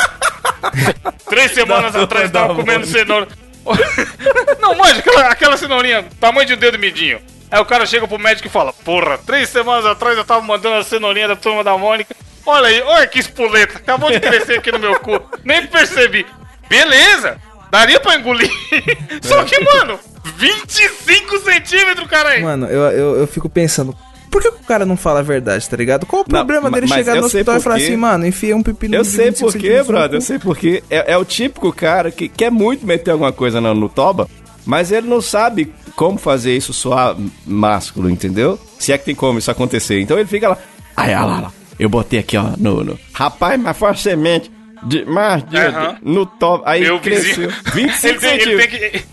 [1.30, 3.00] Três semanas Da atrás tava comendo Mônica.
[3.00, 3.28] cenoura.
[4.62, 7.20] Não, manja, aquela, aquela cenourinha, tamanho de um dedo midinho.
[7.52, 10.76] Aí o cara chega pro médico e fala: Porra, três semanas atrás eu tava mandando
[10.78, 12.16] a cenourinha da turma da Mônica.
[12.48, 15.22] Olha aí, olha que espoleta, acabou de crescer aqui no meu cu.
[15.44, 16.26] Nem percebi.
[16.70, 17.38] Beleza,
[17.70, 18.50] daria pra engolir.
[19.22, 20.00] Só que, mano,
[20.38, 22.42] 25 centímetros, cara aí.
[22.42, 23.94] Mano, eu, eu, eu fico pensando,
[24.32, 26.06] por que, o cara não fala a verdade, tá ligado?
[26.06, 28.64] Qual o Não, problema ma- dele chegar no hospital e falar assim, mano, enfia um
[28.64, 30.18] pepino Eu sei 25 por quê, brother.
[30.18, 30.84] Eu sei por quê.
[30.90, 34.30] É, é o típico cara que quer muito meter alguma coisa no, no toba,
[34.66, 38.60] mas ele não sabe como fazer isso soar másculo, entendeu?
[38.80, 40.00] Se é que tem como isso acontecer.
[40.00, 40.58] Então ele fica lá.
[40.96, 41.54] Ai, olha lá, lá.
[41.80, 42.84] Eu botei aqui, ó, no.
[42.84, 44.52] no- Rapaz, mas foi uma semente.
[44.84, 45.94] De, mais de, Aham.
[45.96, 46.64] de- no toba.
[46.70, 47.50] Aí Meu cresceu.
[47.50, 47.50] vizinho.
[47.74, 48.80] 25 ele, tem, ele, centímetros.
[48.92, 49.06] tem que,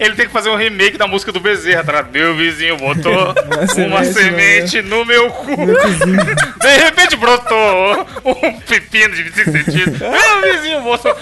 [0.00, 2.02] ele tem que fazer um remake da música do Bezerra, tá?
[2.02, 3.12] Meu vizinho botou
[3.86, 5.46] uma semente semente no meu cu.
[5.56, 10.00] De repente brotou um pepino de 25 centímetros.
[10.42, 11.14] Meu vizinho botou.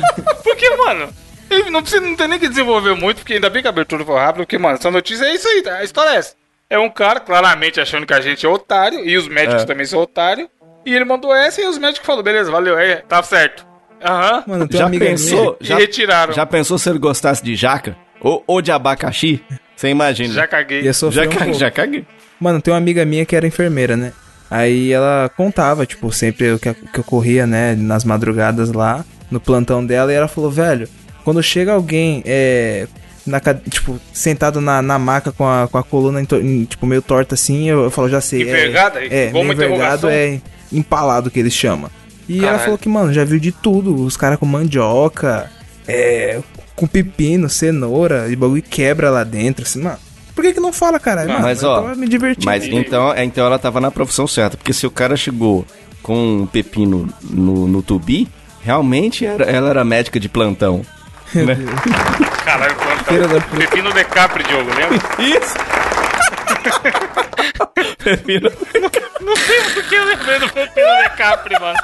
[0.42, 1.08] Porque, mano,
[1.50, 4.02] ele não, precisa, não tem nem que desenvolver muito, porque ainda bem que a abertura
[4.04, 5.76] foi rápida, porque, mano, essa notícia é isso aí, tá?
[5.76, 6.34] A história é essa.
[6.70, 9.66] É um cara claramente achando que a gente é otário, e os médicos É.
[9.66, 10.48] também são otários.
[10.84, 13.66] E ele mandou essa e os médicos falaram, beleza, valeu, é, tá certo.
[14.02, 14.44] Aham.
[14.46, 15.56] Mano, tem uma Já pensou?
[15.60, 15.74] minha...
[15.78, 16.32] E retiraram.
[16.32, 17.96] Já pensou se ele gostasse de jaca?
[18.20, 19.42] Ou, ou de abacaxi?
[19.76, 20.32] Você imagina.
[20.32, 20.82] Já caguei.
[20.82, 21.54] Já, um ca- pouco.
[21.54, 22.04] já caguei.
[22.38, 24.12] Mano, tem uma amiga minha que era enfermeira, né?
[24.50, 29.84] Aí ela contava, tipo, sempre o que, que ocorria, né, nas madrugadas lá, no plantão
[29.84, 30.88] dela, e ela falou, velho,
[31.22, 32.88] quando chega alguém, é,
[33.24, 33.38] na,
[33.68, 37.68] tipo, sentado na, na maca com a, com a coluna, em, tipo, meio torta assim,
[37.68, 38.42] eu, eu falo, já sei.
[38.42, 39.04] Envergada?
[39.04, 40.10] É, é Igual meio uma envergado, interrogação?
[40.10, 40.40] é
[40.72, 41.90] empalado que eles chamam.
[42.28, 42.62] E ela Caralho.
[42.64, 43.94] falou que, mano, já viu de tudo.
[44.04, 45.50] Os caras com mandioca,
[45.88, 46.40] é,
[46.76, 49.98] com pepino, cenoura, e bagulho quebra lá dentro, assim, mano.
[50.34, 51.30] Por que que não fala, caralho?
[51.30, 52.46] Ah, Mano, mas, ó, tava me divertindo.
[52.46, 55.66] Mas então, é, então ela tava na profissão certa, porque se o cara chegou
[56.02, 58.26] com um pepino no, no tubi,
[58.62, 60.82] realmente era- ela era médica de plantão.
[61.34, 61.56] né?
[62.44, 63.58] Caralho, plantão.
[63.58, 64.96] Pepino de Capri, Diogo, lembra?
[65.18, 65.54] Isso!
[68.02, 68.50] Pepino.
[69.20, 71.76] Não sei por que eu lembrei do Pepino de Capri, mano.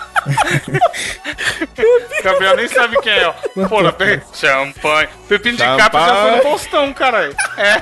[2.23, 3.69] Gabriel nem sabe quem é, ó.
[3.69, 4.21] Porra, pe...
[4.33, 5.09] champanhe.
[5.29, 6.43] Pepino de Capri já foi no.
[6.43, 7.35] Faustão, caralho.
[7.57, 7.81] É.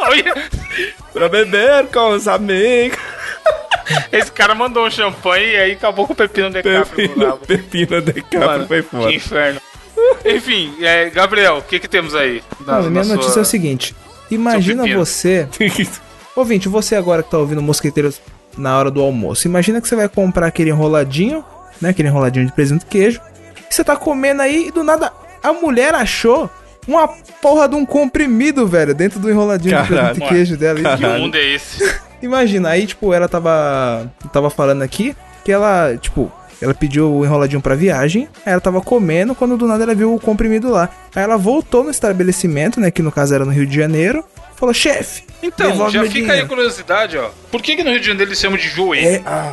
[0.00, 0.34] Olha,
[1.12, 2.98] pra beber com os amigos.
[4.10, 8.00] esse cara mandou um champanhe e aí acabou com o Pepino de Capri no Pepino,
[8.02, 9.12] pepino de Mano, foi que foda.
[9.12, 9.60] inferno.
[10.24, 12.42] Enfim, é, Gabriel, o que que temos aí?
[12.60, 13.94] Na- minha na notícia sua- é o seguinte.
[14.34, 15.48] Imagina você...
[16.34, 18.20] Ouvinte, você agora que tá ouvindo Mosqueteiros
[18.56, 19.46] na hora do almoço.
[19.46, 21.44] Imagina que você vai comprar aquele enroladinho,
[21.80, 21.90] né?
[21.90, 23.20] Aquele enroladinho de presunto e queijo.
[23.70, 26.48] E você tá comendo aí e do nada a mulher achou
[26.86, 27.08] uma
[27.40, 30.14] porra de um comprimido, velho, dentro do enroladinho de Caralho.
[30.14, 30.96] presunto e queijo dela.
[30.96, 32.00] Que mundo é esse?
[32.22, 34.10] Imagina, aí, tipo, ela tava.
[34.32, 36.30] Tava falando aqui que ela, tipo,
[36.62, 40.14] ela pediu o enroladinho pra viagem, aí ela tava comendo, quando do nada ela viu
[40.14, 40.88] o comprimido lá.
[41.14, 42.90] Aí ela voltou no estabelecimento, né?
[42.90, 44.24] Que no caso era no Rio de Janeiro,
[44.56, 45.24] falou, chefe.
[45.42, 47.30] Então, já fica aí a dinheiro." curiosidade, ó.
[47.50, 49.06] Por que, que no Rio de Janeiro eles chamam de joelho?
[49.06, 49.52] É, ah.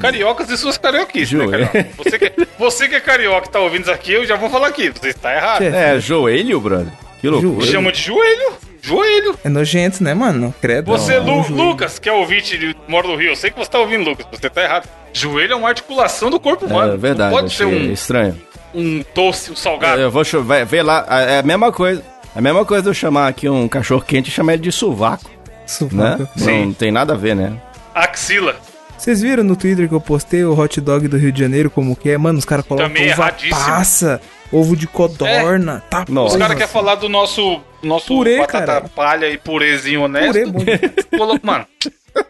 [0.00, 1.68] Cariocas e suas carioquices, né, Joelho.
[1.68, 1.90] carioca?
[1.98, 4.68] Você que, você que é carioca e tá ouvindo isso aqui, eu já vou falar
[4.68, 4.88] aqui.
[4.90, 5.58] Você está errado.
[5.58, 5.76] Chefe.
[5.76, 6.92] É, joelho, brother.
[7.20, 7.66] Que loucura.
[7.66, 8.52] Chama de joelho.
[8.80, 9.36] Joelho.
[9.42, 10.54] É nojento, né, mano?
[10.60, 10.86] Credo.
[10.90, 11.68] Você, Não, Lu- um.
[11.70, 14.26] Lucas, que é ouvinte de mora no Rio, eu sei que você tá ouvindo, Lucas.
[14.30, 14.88] Você tá errado.
[15.14, 16.94] Joelho é uma articulação do corpo humano.
[16.94, 18.38] É verdade, Não pode ser um, estranho.
[18.74, 20.00] um doce, um salgado.
[20.00, 22.02] Eu vou cho- vai, ver lá, é a mesma coisa.
[22.34, 24.72] É a mesma coisa de eu chamar aqui um cachorro quente e chamar ele de
[24.72, 25.54] sovaco, né?
[25.66, 26.28] Sovaco.
[26.36, 27.52] Não tem nada a ver, né?
[27.94, 28.56] Axila.
[28.98, 31.94] Vocês viram no Twitter que eu postei o hot dog do Rio de Janeiro como
[31.94, 32.18] que é?
[32.18, 33.50] Mano, os caras colocam Também uva erradíssimo.
[33.56, 36.34] passa, ovo de codorna, tá Nossa.
[36.34, 38.88] Os caras querem falar do nosso, nosso Purê, batata caralho.
[38.90, 40.52] palha e purezinho honesto.
[40.52, 40.78] Purê,
[41.16, 41.38] bom.
[41.42, 41.66] Mano,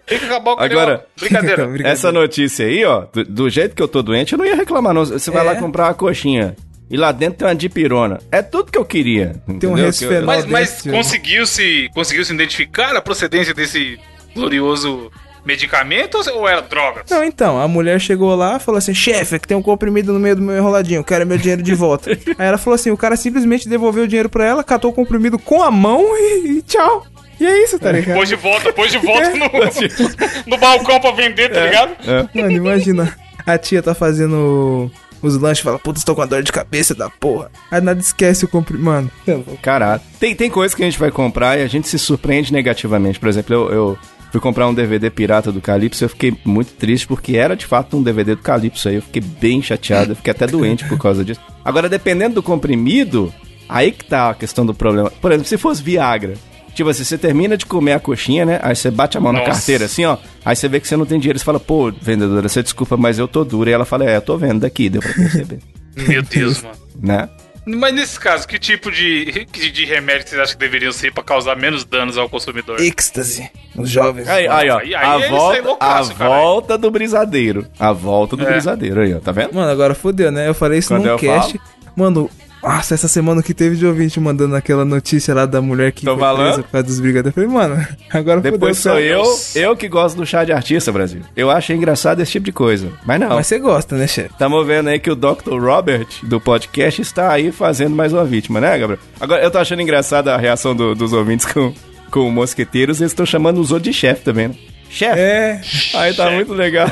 [0.06, 1.06] tem que acabar com Agora-.
[1.18, 1.56] Brincadeira.
[1.68, 1.88] Brincadeira.
[1.88, 4.92] Essa notícia aí, ó, do, do jeito que eu tô doente, eu não ia reclamar,
[4.94, 5.04] não.
[5.04, 5.50] Você vai É.
[5.50, 6.54] lá comprar uma coxinha
[6.90, 8.18] e lá dentro tem uma dipirona.
[8.30, 9.36] É tudo que eu queria.
[9.46, 9.76] Tem um entendeu?
[9.76, 10.24] Que resfenol.
[10.24, 13.98] Mas, mas conseguiu-se conseguiu -se identificar a procedência desse
[14.34, 15.10] glorioso
[15.44, 17.04] medicamento ou- era drogas?
[17.10, 20.18] Não, então, a mulher chegou lá e falou assim: chefe, aqui tem um comprimido no
[20.20, 22.10] meio do meu enroladinho, quero meu dinheiro de volta.
[22.38, 25.38] Aí ela falou assim: o cara simplesmente devolveu o dinheiro pra ela, catou o comprimido
[25.38, 27.06] com a mão e, e tchau.
[27.40, 28.16] E é isso, tá ligado?
[28.16, 29.46] Pôs de volta, pôs de volta no,
[30.46, 31.96] no balcão pra vender, tá ligado?
[32.34, 33.16] Mano, imagina.
[33.46, 34.90] A tia tá fazendo
[35.26, 37.50] os lanches e fala: puta, estou com a dor de cabeça da porra.
[37.70, 38.84] Aí nada esquece o comprimido.
[38.84, 39.38] Mano, é.
[39.62, 40.00] Caralho.
[40.20, 43.18] Tem, tem coisa que a gente vai comprar e a gente se surpreende negativamente.
[43.18, 43.98] Por exemplo, eu, eu
[44.30, 47.66] fui comprar um DVD pirata do Calypso e eu fiquei muito triste porque era de
[47.66, 48.96] fato um DVD do Calypso aí.
[48.96, 51.40] Eu fiquei bem chateado, eu fiquei até doente por causa disso.
[51.64, 53.32] Agora, dependendo do comprimido,
[53.68, 55.10] aí que tá a questão do problema.
[55.20, 56.34] Por exemplo, se fosse Viagra.
[56.74, 58.58] Tipo assim, você termina de comer a coxinha, né?
[58.62, 59.52] Aí você bate a mão na Nossa.
[59.52, 60.16] carteira assim, ó.
[60.44, 61.38] Aí você vê que você não tem dinheiro.
[61.38, 63.70] Você fala, pô, vendedora, você desculpa, mas eu tô dura.
[63.70, 65.60] E ela fala, é, eu tô vendo daqui, deu pra perceber.
[66.08, 66.74] Meu Deus, mano.
[67.00, 67.28] né?
[67.66, 71.56] Mas nesse caso, que tipo de, de remédio vocês acham que deveriam ser pra causar
[71.56, 72.78] menos danos ao consumidor?
[72.78, 73.48] Êxtase.
[73.74, 74.28] Os jovens.
[74.28, 74.78] Aí, aí, ó.
[74.80, 76.42] Aí- aí a eles volta, saem loucaço, a caralho.
[76.42, 77.66] volta do brisadeiro.
[77.78, 78.50] A volta do É.
[78.50, 79.18] brisadeiro aí, ó.
[79.18, 79.54] Tá vendo?
[79.54, 80.46] Mano, agora fodeu, né?
[80.46, 81.58] Eu falei isso Quando num cast.
[81.96, 82.28] Mano,
[82.64, 86.12] nossa, essa semana que teve de ouvinte mandando aquela notícia lá da mulher que Tô
[86.12, 86.46] foi falando?
[86.46, 87.36] presa por causa dos brigadeiros.
[87.36, 89.24] Eu falei, mano, agora Depois fodeu.
[89.24, 91.20] sou eu, eu que gosto do chá de artista, Brasil.
[91.36, 92.90] Eu acho engraçado esse tipo de coisa.
[93.04, 93.28] Mas não.
[93.30, 94.30] Mas você gosta, né, chefe?
[94.32, 95.58] Estamos vendo aí que o Dr.
[95.60, 99.00] Robert, do podcast, está aí fazendo mais uma vítima, né, Gabriel?
[99.20, 101.72] Agora, eu tô achando engraçada a reação do- dos ouvintes com,
[102.10, 103.00] com mosqueteiros.
[103.00, 104.54] Eles estão chamando os outros de chefe também, né?
[104.88, 105.18] Chefe!
[105.18, 105.60] É,
[105.94, 106.36] Aí tá Chefe.
[106.36, 106.88] muito legal.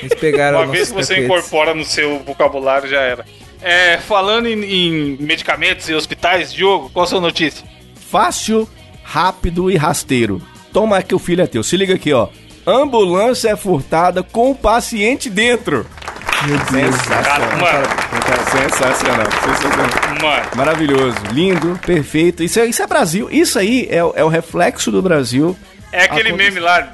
[0.00, 1.24] eles pegaram Uma vez que você tapetes.
[1.24, 3.24] incorpora no seu vocabulário, já era.
[3.62, 7.64] É, falando em, em medicamentos e hospitais, Diogo, qual a sua notícia?
[8.10, 8.68] Fácil,
[9.04, 10.42] rápido e rasteiro.
[10.72, 11.62] Toma que o filho é teu.
[11.62, 12.28] Se liga aqui, ó.
[12.66, 15.86] Ambulância é furtada com o paciente dentro.
[16.46, 16.96] Meu Deus.
[17.02, 17.86] Cara, mano,
[18.50, 20.20] Sensacional, sensacional.
[20.20, 22.42] mano, Maravilhoso, lindo, perfeito.
[22.42, 23.28] Isso é, isso é Brasil.
[23.30, 25.56] Isso aí é, o- é o reflexo do Brasil.
[25.92, 26.92] é aquele Acontece- meme lá,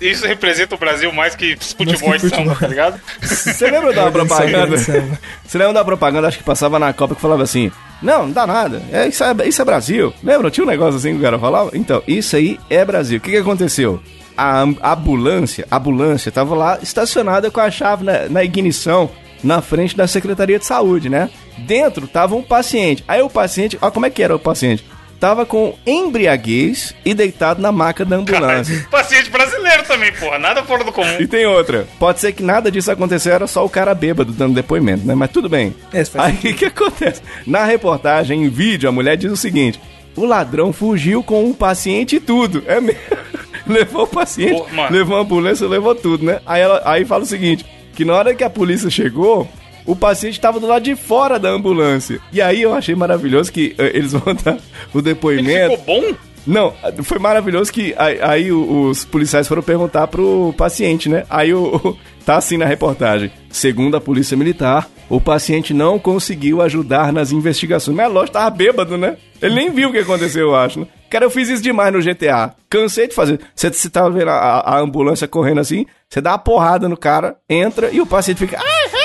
[0.00, 2.44] isso representa o Brasil mais que futebol e futebol.
[2.46, 3.00] samba, tá ligado?
[3.22, 4.78] Você lembra da propaganda?
[4.78, 5.18] Samba.
[5.46, 7.70] Você lembra da propaganda, acho que passava na Copa que falava assim:
[8.02, 8.82] Não, não dá nada.
[8.92, 10.12] É, isso, é, isso é Brasil.
[10.22, 10.50] Lembra?
[10.50, 11.70] Tinha um negócio assim que o cara falava?
[11.74, 13.18] Então, isso aí é Brasil.
[13.18, 14.00] O que, que aconteceu?
[14.36, 19.08] A am- ambulância, a ambulância tava lá estacionada com a chave na, na ignição
[19.44, 21.28] na frente da Secretaria de Saúde, né?
[21.58, 23.04] Dentro tava um paciente.
[23.06, 24.84] Aí o paciente, ó, como é que era o paciente?
[25.24, 28.74] Tava com embriaguez e deitado na maca da ambulância.
[28.74, 30.38] Caralho, paciente brasileiro também, porra.
[30.38, 31.18] Nada fora do comum.
[31.18, 31.88] E tem outra.
[31.98, 35.14] Pode ser que nada disso aconteceu, era só o cara bêbado dando depoimento, né?
[35.14, 35.74] Mas tudo bem.
[35.94, 37.22] É, Aí o que acontece?
[37.46, 39.80] Na reportagem, em vídeo, a mulher diz o seguinte:
[40.14, 42.62] o ladrão fugiu com o paciente e tudo.
[42.66, 43.00] É mesmo.
[43.66, 46.40] levou o paciente, Pô, levou a ambulância, levou tudo, né?
[46.44, 49.48] Aí, ela, aí fala o seguinte: que na hora que a polícia chegou.
[49.86, 52.18] O paciente estava do lado de fora da ambulância.
[52.32, 54.54] E aí eu achei maravilhoso que eh, eles vão dar
[54.92, 55.76] o Ele depoimento.
[55.78, 56.14] ficou bom?
[56.46, 61.24] Não, foi maravilhoso que aí, aí os policiais foram perguntar pro paciente, né?
[61.30, 63.32] Aí o, o- tá assim na reportagem.
[63.48, 67.96] Segundo a polícia militar, o paciente não conseguiu ajudar nas investigações.
[67.96, 69.16] Mas lógico, tava bêbado, né?
[69.40, 70.80] Ele nem viu o que aconteceu, eu acho.
[70.80, 70.86] Né?
[71.08, 72.54] Cara, eu fiz isso demais no GTA.
[72.68, 73.40] Cansei de fazer.
[73.54, 77.36] Você, você tava vendo a, a ambulância correndo assim, você dá uma porrada no cara,
[77.48, 78.58] entra e o paciente fica.
[78.60, 79.03] Ah.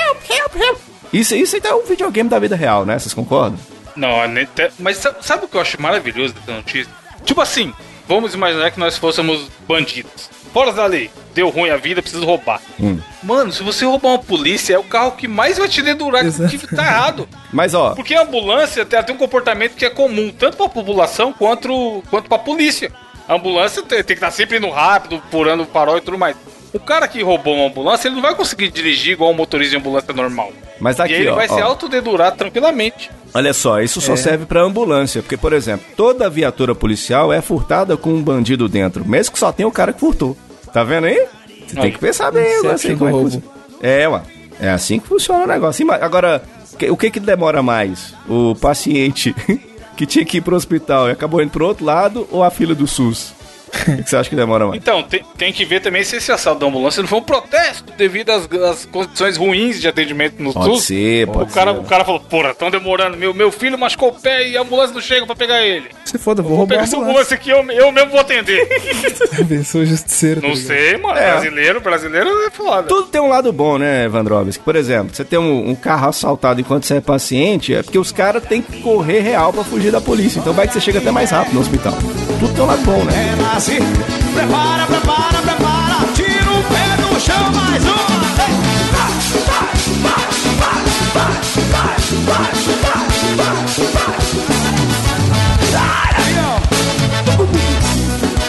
[1.12, 2.98] Isso, isso aí é um videogame da vida real, né?
[2.98, 3.58] Vocês concordam?
[3.96, 4.08] Não,
[4.54, 6.92] te- mas sa- sabe o que eu acho maravilhoso dessa notícia?
[7.24, 7.72] Tipo assim,
[8.06, 10.30] vamos imaginar que nós fôssemos bandidos.
[10.52, 12.60] Fora da lei, deu ruim a vida, preciso roubar.
[12.78, 12.98] Hum.
[13.22, 16.50] Mano, se você roubar uma polícia, é o carro que mais vai te dedurar Exato.
[16.56, 17.28] que tá errado.
[17.52, 21.32] Mas ó, Porque a ambulância tem, tem um comportamento que é comum, tanto pra população
[21.32, 22.90] quanto, quanto pra polícia.
[23.28, 26.36] A ambulância tem, tem que estar sempre indo rápido, furando o farol e tudo mais.
[26.72, 29.76] O cara que roubou uma ambulância, ele não vai conseguir dirigir igual um motorista de
[29.76, 30.52] ambulância normal.
[30.78, 31.34] mas e aqui, aí ele ó.
[31.34, 31.54] vai ó.
[31.54, 33.10] se autodedurar tranquilamente.
[33.34, 37.96] Olha só, isso só serve pra ambulância, porque, por exemplo, toda viatura policial é furtada
[37.96, 40.36] com um bandido dentro, mesmo que só tenha o cara que furtou.
[40.72, 41.26] Tá vendo aí?
[41.66, 43.44] Você tem que pensar bem, agora, assim, é que funciona.
[43.80, 44.22] É, ué.
[44.60, 45.90] É assim que funciona o negócio.
[45.90, 46.42] Agora,
[46.90, 48.14] o que que demora mais?
[48.28, 49.34] O paciente
[49.96, 52.74] que tinha que ir pro hospital e acabou indo pro outro lado ou a fila
[52.74, 53.32] do SUS?
[53.72, 54.80] O que você acha que demora mais?
[54.80, 57.92] Então, tem, tem que ver também se esse assalto da ambulância não foi um protesto
[57.96, 60.82] devido às, às condições ruins de atendimento no Pode SUS.
[60.84, 61.78] ser, O pode cara, ser.
[61.80, 64.94] o cara falou, porra, tão demorando, meu, meu filho machucou o pé e a ambulância
[64.94, 65.88] não chega pra pegar ele.
[66.04, 67.34] Se foda, vou Vou roubar pegar a essa ambulância.
[67.34, 68.66] aqui, eu, eu mesmo vou atender.
[69.64, 70.40] Sou justiceiro.
[70.40, 70.66] tá não ligado?
[70.66, 71.30] sei, mano, É.
[71.32, 72.82] brasileiro, brasileiro é foda.
[72.88, 74.62] Tudo tem um lado bom, né, Evandrovski?
[74.64, 78.10] Por exemplo, você tem um, um carro assaltado enquanto você é paciente, é porque os
[78.12, 80.40] caras têm que correr real pra fugir da polícia.
[80.40, 81.92] Então vai que você chega até mais rápido no hospital.
[82.40, 83.36] Tudo tem um lado bom, né?
[83.60, 83.76] Nasce.
[84.32, 86.12] Prepara, prepara, prepara.
[86.14, 88.10] Tira o pé do chão, mais uma.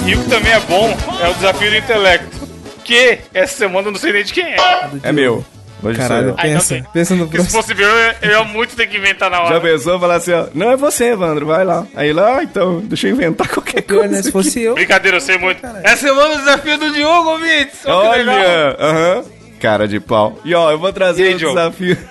[0.08, 2.48] E o que também é bom é o desafio do intelecto.
[2.86, 4.58] Que essa semana eu não sei nem de quem é.
[5.04, 5.46] É meu.
[5.84, 6.74] Hoje Caralho, pensa.
[6.76, 6.84] bem.
[6.94, 7.62] Pensa no Porque se próximo.
[7.64, 9.56] fosse meu, eu, eu ia muito ter que inventar na hora.
[9.56, 11.88] Já pensou falar assim, ó, não é você, Evandro, vai lá.
[11.96, 14.16] Aí lá, ah, então, deixa eu inventar qualquer Pior, coisa.
[14.16, 14.22] né?
[14.22, 14.76] Se fosse eu.
[14.76, 15.66] Brincadeira, eu sei muito.
[15.84, 17.80] Essa semana o desafio do Diogo, ouvintes.
[17.86, 18.36] Olha que legal.
[18.36, 19.24] Olha, aham,
[19.60, 20.40] cara de pau.
[20.46, 21.56] E ó, eu vou trazer aí, um Diogo?
[21.56, 21.98] desafio.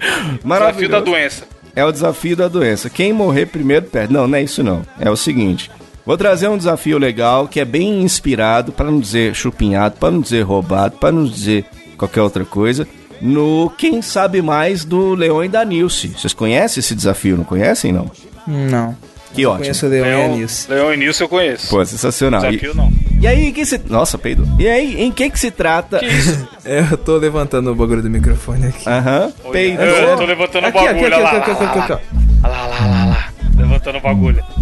[0.00, 0.92] Desafio Maravilhoso.
[0.92, 1.44] da doença.
[1.74, 2.88] É o desafio da doença.
[2.90, 4.12] Quem morrer primeiro perde.
[4.12, 4.82] Não, não é isso não.
[4.98, 5.70] É o seguinte.
[6.04, 10.20] Vou trazer um desafio legal que é bem inspirado, para não dizer chupinhado, para não
[10.20, 11.64] dizer roubado, para não dizer
[11.96, 12.88] qualquer outra coisa,
[13.20, 16.08] no Quem Sabe Mais do Leão e da Nilce.
[16.08, 18.10] Vocês conhecem esse desafio, não conhecem, não?
[18.46, 18.96] Não.
[19.32, 19.62] Que ótimo.
[19.62, 20.70] Conheço o Leão e a Nilce.
[20.70, 21.68] Leão e Nilson eu conheço.
[21.68, 22.44] Pô, sensacional.
[22.46, 22.92] E, Desafio não.
[23.20, 23.80] e aí, em que se...
[23.88, 24.46] Nossa, peido.
[24.58, 25.98] E aí, em que que se trata...
[25.98, 26.48] Que isso?
[26.62, 28.86] É, eu tô levantando o bagulho do microfone aqui.
[28.86, 29.84] Aham, peidou.
[29.84, 31.84] Eu tô levantando o Aqui, aqui, bagulho, aqui, olha lá, aqui, aqui, lá, aqui, lá,
[31.84, 32.48] aqui, ó.
[32.48, 33.28] lá, lá, lá, lá.
[33.56, 34.38] Levantando o bagulho.
[34.38, 34.59] É,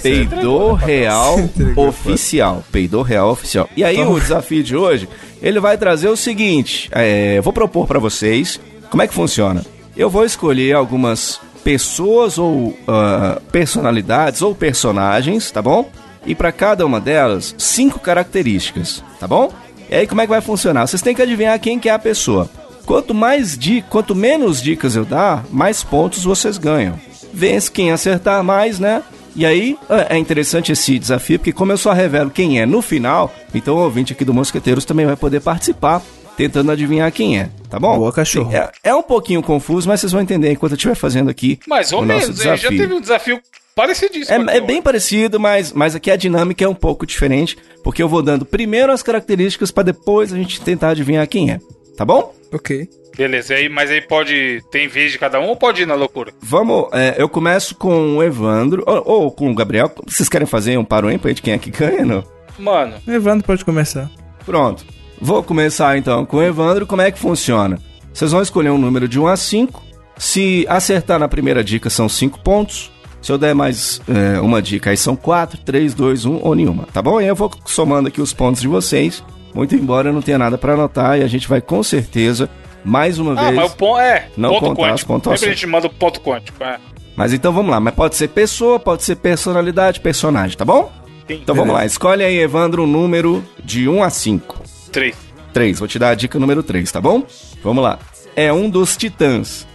[0.00, 0.28] sério.
[0.28, 1.36] Peidou real
[1.76, 2.64] oficial.
[2.70, 3.68] Peidou real oficial.
[3.76, 5.08] E aí, o desafio de hoje,
[5.42, 8.60] ele vai trazer o seguinte: é, vou propor pra vocês
[8.90, 9.64] como é que funciona.
[9.96, 15.90] Eu vou escolher algumas pessoas ou ah, personalidades ou personagens, tá bom?
[16.24, 19.52] E pra cada uma delas, cinco características, tá bom?
[19.88, 20.86] E aí, como é que vai funcionar?
[20.86, 22.48] Vocês têm que adivinhar quem que é a pessoa.
[22.84, 26.98] Quanto mais di quanto menos dicas eu dar, mais pontos vocês ganham.
[27.32, 29.02] Vence quem acertar mais, né?
[29.36, 32.80] E aí é é interessante esse desafio, porque como eu só revelo quem é no
[32.80, 36.02] final, então o ouvinte aqui do Mosqueteiros também vai poder participar,
[36.36, 37.98] tentando adivinhar quem é, tá bom?
[37.98, 38.50] Boa, cachorro.
[38.54, 41.92] É, é um pouquinho confuso, mas vocês vão entender enquanto eu estiver fazendo aqui Mais
[41.92, 43.40] ou o nosso menos, já teve um desafio
[43.74, 44.50] parecidíssimo.
[44.50, 48.08] É, é bem parecido, mas, mas aqui a dinâmica é um pouco diferente, porque eu
[48.08, 51.60] vou dando primeiro as características para depois a gente tentar adivinhar quem é,
[51.94, 52.34] tá bom?
[52.52, 52.88] Ok.
[53.16, 54.62] Beleza, e aí, mas aí pode.
[54.70, 56.32] Tem vez de cada um ou pode ir na loucura?
[56.40, 59.90] Vamos, é, eu começo com o Evandro, ou, ou com o Gabriel.
[60.06, 62.22] Vocês querem fazer um paro ímpar de quem é que ganha, não?
[62.58, 64.10] Mano, Evandro pode começar.
[64.44, 64.84] Pronto.
[65.20, 66.86] Vou começar então com o Evandro.
[66.86, 67.78] Como é que funciona?
[68.12, 69.82] Vocês vão escolher um número de 1 a 5.
[70.18, 72.92] Se acertar na primeira dica, são 5 pontos.
[73.20, 76.86] Se eu der mais é, uma dica, aí são 4, 3, 2, 1 ou nenhuma.
[76.92, 77.20] Tá bom?
[77.20, 79.24] E eu vou somando aqui os pontos de vocês.
[79.54, 82.48] Muito embora eu não tenha nada pra anotar, e a gente vai com certeza,
[82.86, 83.56] mais uma ah, vez.
[83.56, 84.28] mas o ponto é.
[84.36, 85.12] Não ponto contar as quântico.
[85.12, 85.40] pontuações.
[85.40, 86.62] Sempre a gente manda o ponto quântico.
[86.62, 86.78] É.
[87.16, 87.80] Mas então vamos lá.
[87.80, 90.92] Mas pode ser pessoa, pode ser personalidade, personagem, tá bom?
[91.26, 91.40] Sim.
[91.42, 91.84] Então vamos lá.
[91.84, 94.62] Escolhe aí, Evandro, um número de 1 a 5.
[94.92, 95.16] Três.
[95.52, 95.78] 3.
[95.78, 97.24] Vou te dar a dica número 3, tá bom?
[97.62, 97.98] Vamos lá.
[98.36, 99.66] É um dos titãs.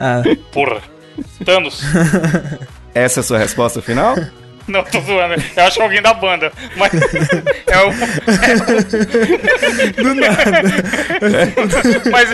[0.00, 0.82] Ah, Porra.
[1.44, 1.82] Thanos.
[2.94, 4.16] Essa é a sua resposta final?
[4.72, 5.34] Não, tô zoando.
[5.56, 6.52] Eu acho que é alguém da banda.
[6.76, 6.92] Mas.
[7.68, 7.90] É o.
[10.02, 10.62] do nada.
[12.10, 12.28] Mas,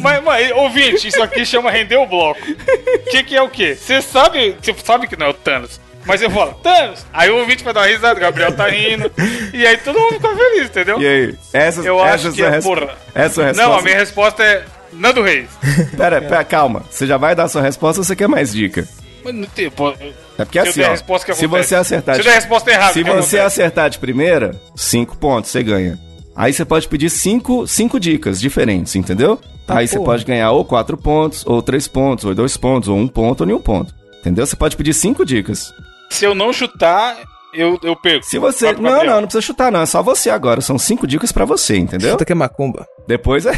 [0.00, 2.40] mas, mas, ouvinte, isso aqui chama render o bloco.
[2.40, 3.74] O que, que é o quê?
[3.74, 5.80] Você sabe, você sabe que não é o Thanos.
[6.04, 7.04] Mas eu falo, Thanos!
[7.12, 9.10] Aí o ouvinte vai dar uma risada, o Gabriel tá rindo.
[9.52, 11.00] E aí todo mundo fica feliz, entendeu?
[11.00, 11.34] E aí?
[11.52, 12.88] Essa, Eu essa acho é que é, res- porra.
[13.14, 13.62] Essa é a sua resposta?
[13.68, 15.48] Não, a minha resposta é Nando Reis.
[15.96, 16.84] Pera, pera, calma.
[16.90, 18.86] Você já vai dar a sua resposta ou você quer mais dica?
[19.24, 22.14] Mas não tem- pô, É porque assim, ó, resposta, se você acertar...
[22.14, 23.40] Se eu de- der a resposta errada, Se você acontece?
[23.40, 25.98] acertar de primeira, 5 pontos, você ganha.
[26.34, 29.38] Aí você pode pedir 5 cinco, cinco dicas diferentes, entendeu?
[29.66, 30.12] Tá, Aí você porra.
[30.12, 33.40] pode ganhar ou 4 pontos, ou 3 pontos, ou 2 pontos, ou 1 um ponto,
[33.42, 33.94] ou nenhum ponto.
[34.20, 34.46] Entendeu?
[34.46, 35.72] Você pode pedir 5 dicas.
[36.08, 37.16] Se eu não chutar,
[37.52, 38.24] eu, eu perco.
[38.24, 38.72] Se você...
[38.72, 39.06] Não, Gabriel.
[39.06, 40.60] não, não precisa chutar não, é só você agora.
[40.60, 42.12] São 5 dicas pra você, entendeu?
[42.12, 42.86] Chuta que é macumba.
[43.06, 43.52] Depois é...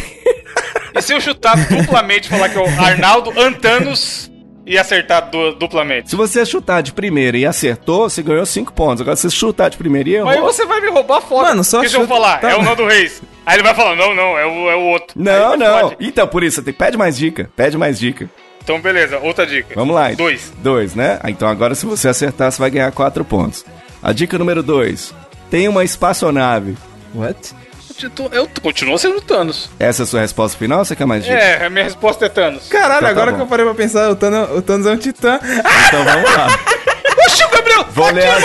[0.94, 4.30] E se eu chutar duplamente, falar que é o Arnaldo Antanos
[4.66, 6.10] e acertar du- duplamente?
[6.10, 9.00] Se você chutar de primeira e acertou, você ganhou 5 pontos.
[9.00, 10.26] Agora, se você chutar de primeira e errou...
[10.30, 11.48] Mas você vai me roubar foda.
[11.48, 12.62] Mano, só Porque se eu chuta- falar, tá é o.
[12.62, 13.22] Nando Reis.
[13.44, 15.08] Aí ele vai falar, não, não, é o, é o outro.
[15.20, 15.80] Não, Aí não.
[15.90, 15.96] pode.
[16.06, 16.72] Então, por isso, tem...
[16.72, 17.50] pede mais dica.
[17.56, 18.30] Pede mais dica.
[18.62, 19.74] Então, beleza, outra dica.
[19.74, 20.12] Vamos lá.
[20.12, 20.52] Dois.
[20.58, 21.18] Dois, né?
[21.22, 23.64] Ah, Então agora se você acertar, você vai ganhar quatro pontos.
[24.00, 25.12] A dica número dois.
[25.50, 26.76] Tem uma espaçonave.
[27.14, 27.52] What?
[28.32, 29.68] Eu, continuo sendo Thanos.
[29.78, 31.36] Essa é a sua resposta final ou você quer mais dica?
[31.36, 32.68] É, a minha resposta é Thanos.
[32.68, 33.36] Caralho, Então tá agora bom.
[33.38, 35.38] que eu parei pra pensar, o Thanos, o Thanos é um titã.
[35.88, 36.46] Então vamos lá.
[37.26, 37.86] Oxi, o Gabriel!
[37.90, 38.42] Vou ler as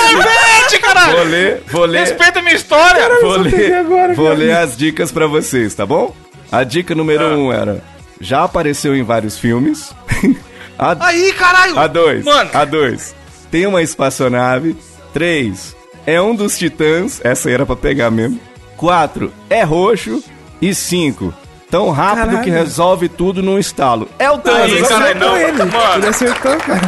[0.70, 0.80] dicas.
[0.82, 1.12] Caralho!
[1.18, 3.10] Vou ler, vou ler, Respeita a minha história!
[3.22, 4.38] vou só peguei ler, agora, vou cara.
[4.38, 6.16] ler as dicas pra vocês, tá bom?
[6.52, 7.38] A dica número Ah.
[7.38, 7.82] um era:
[8.22, 9.94] já apareceu em vários filmes.
[10.78, 11.78] a, Aí, caralho!
[11.80, 13.16] a dois, Mano, a dois.
[13.52, 14.76] Tem uma espaçonave.
[15.14, 15.76] Três.
[16.06, 17.20] É um dos titãs.
[17.24, 18.40] Essa aí era pra pegar mesmo.
[18.78, 19.34] Quatro.
[19.50, 20.24] É roxo.
[20.62, 21.34] E cinco.
[21.70, 22.44] Tão rápido Caralho.
[22.44, 24.08] que resolve tudo num estalo.
[24.18, 24.90] É o Thanos.
[24.92, 25.36] Aí, não.
[25.38, 25.52] ele.
[25.66, 25.96] Mano.
[25.98, 26.82] Ele acertou, cara.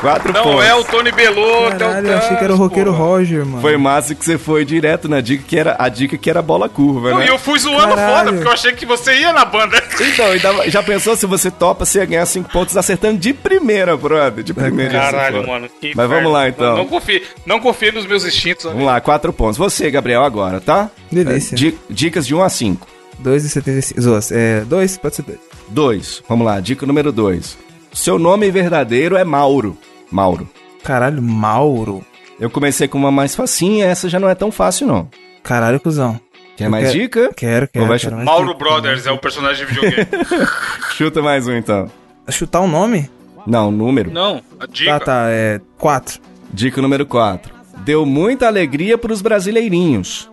[0.00, 0.64] Quatro não pontos.
[0.64, 3.04] é o Tony Belotto, é o Caralho, eu achei que era o roqueiro porra.
[3.04, 3.60] Roger, mano.
[3.60, 6.70] Foi massa que você foi direto na dica que era a dica que era bola
[6.70, 7.26] curva, Não, né?
[7.26, 8.16] E eu fui zoando Caralho.
[8.16, 9.76] foda, porque eu achei que você ia na banda.
[10.00, 13.94] Então, dava- já pensou se você topa, você ia ganhar cinco pontos acertando de primeira,
[13.94, 14.42] brother.
[14.42, 14.90] De primeira.
[14.90, 15.68] ser Caralho, mano.
[15.78, 16.70] que Mas vamos lá, então.
[16.70, 18.64] Não, não confie, não confie nos meus instintos.
[18.64, 19.58] Vamos lá, quatro pontos.
[19.58, 20.88] Você, Gabriel, agora, tá?
[21.12, 21.54] Delícia.
[21.54, 22.86] Di- dicas de 1 a 5.
[23.22, 24.00] 2,75.
[24.00, 24.60] Zoas, é.
[24.62, 24.98] 2?
[24.98, 25.38] Pode ser 2.
[25.68, 26.22] 2.
[26.28, 27.56] Vamos lá, dica número 2.
[27.92, 29.76] Seu nome verdadeiro é Mauro.
[30.10, 30.48] Mauro.
[30.82, 32.04] Caralho, Mauro.
[32.38, 35.08] Eu comecei com uma mais facinha, essa já não é tão fácil, não.
[35.42, 36.18] Caralho, cuzão.
[36.56, 37.20] Quer Eu mais quero- dica?
[37.36, 37.86] Quero, quero.
[37.86, 38.24] Quero chutar?
[38.24, 38.58] Mauro dica.
[38.58, 40.06] Brothers é o personagem de videogame.
[40.96, 41.90] Chuta mais um, então.
[42.28, 43.10] Chutar um nome?
[43.46, 44.10] Não, número.
[44.10, 44.98] não, a dica.
[44.98, 45.60] Tá, tá, é.
[45.78, 46.20] 4.
[46.52, 47.52] Dica número 4.
[47.78, 50.29] Deu muita alegria pros brasileirinhos.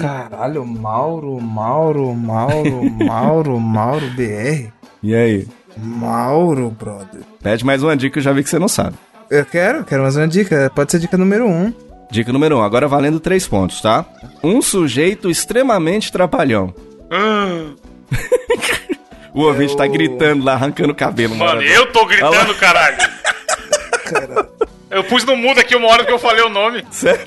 [0.00, 4.70] Caralho, Mauro, Mauro, Mauro, Mauro, Mauro BR.
[5.02, 5.46] E aí?
[5.76, 7.22] Mauro, brother.
[7.42, 8.96] Pede mais uma dica, eu já vi que você não sabe.
[9.30, 10.70] Eu quero, quero mais uma dica.
[10.74, 11.50] Pode ser dica número 1.
[11.50, 11.72] Um.
[12.10, 14.04] Dica número 1, um, agora valendo 3 pontos, tá?
[14.42, 16.72] Um sujeito extremamente trapalhão.
[17.10, 17.72] Ah,
[19.34, 21.34] O ouvinte tá gritando lá, arrancando o cabelo.
[21.34, 22.98] mano, eu tô gritando, caralho.
[24.04, 24.48] Caralho.
[24.90, 26.84] Eu pus no mudo aqui uma hora que eu falei o nome.
[26.90, 27.24] Sério?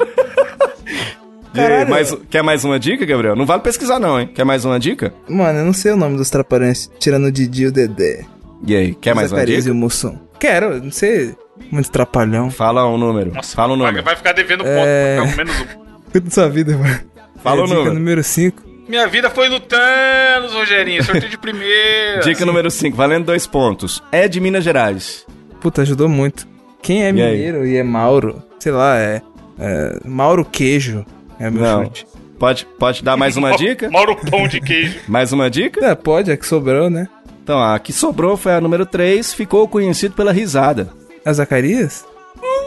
[1.57, 1.89] E aí, Caralho.
[1.89, 3.35] mais, quer mais uma dica, Gabriel?
[3.35, 4.29] Não vale pesquisar não, hein?
[4.33, 5.13] Quer mais uma dica?
[5.27, 8.25] Mano, eu não sei o nome dos trapalhões, tirando o Didi e o Dedé.
[8.65, 9.67] E aí, quer mais uma dica?
[9.67, 10.17] e o Mussum.
[10.39, 11.35] Quero, não sei.
[11.71, 12.49] Muito trapalhão.
[12.51, 13.33] Fala um número.
[13.33, 14.03] Nossa, Fala um número.
[14.03, 15.17] vai ficar devendo ponto, É.
[15.17, 15.87] vai ficar com menos um.
[16.11, 16.99] Cuida da sua vida, mano.
[17.43, 17.93] Fala é, o dica número.
[17.95, 18.63] número 5.
[18.87, 21.03] Minha vida foi no Thanos, Rogerinho.
[21.03, 22.21] Sorteio de primeira.
[22.21, 24.01] Dica número 5, valendo dois pontos.
[24.11, 25.25] É de Minas Gerais.
[25.59, 26.47] Puta, ajudou muito.
[26.81, 27.13] Quem é aí?
[27.13, 28.41] mineiro e, é Mauro?
[28.59, 29.21] Sei lá, é,
[29.59, 29.99] é.
[30.05, 31.05] Mauro Queijo.
[31.39, 31.83] É meu Não.
[31.85, 32.07] chute.
[32.39, 33.89] Pode, pode dar mais uma dica?
[33.89, 34.99] Mauro Pão de Queijo.
[35.09, 35.85] Mais uma dica?
[35.85, 37.07] É, pode, é que sobrou, né?
[37.43, 40.89] Então, a que sobrou foi a número 3, ficou conhecido pela risada.
[41.25, 42.05] É o Zacarias?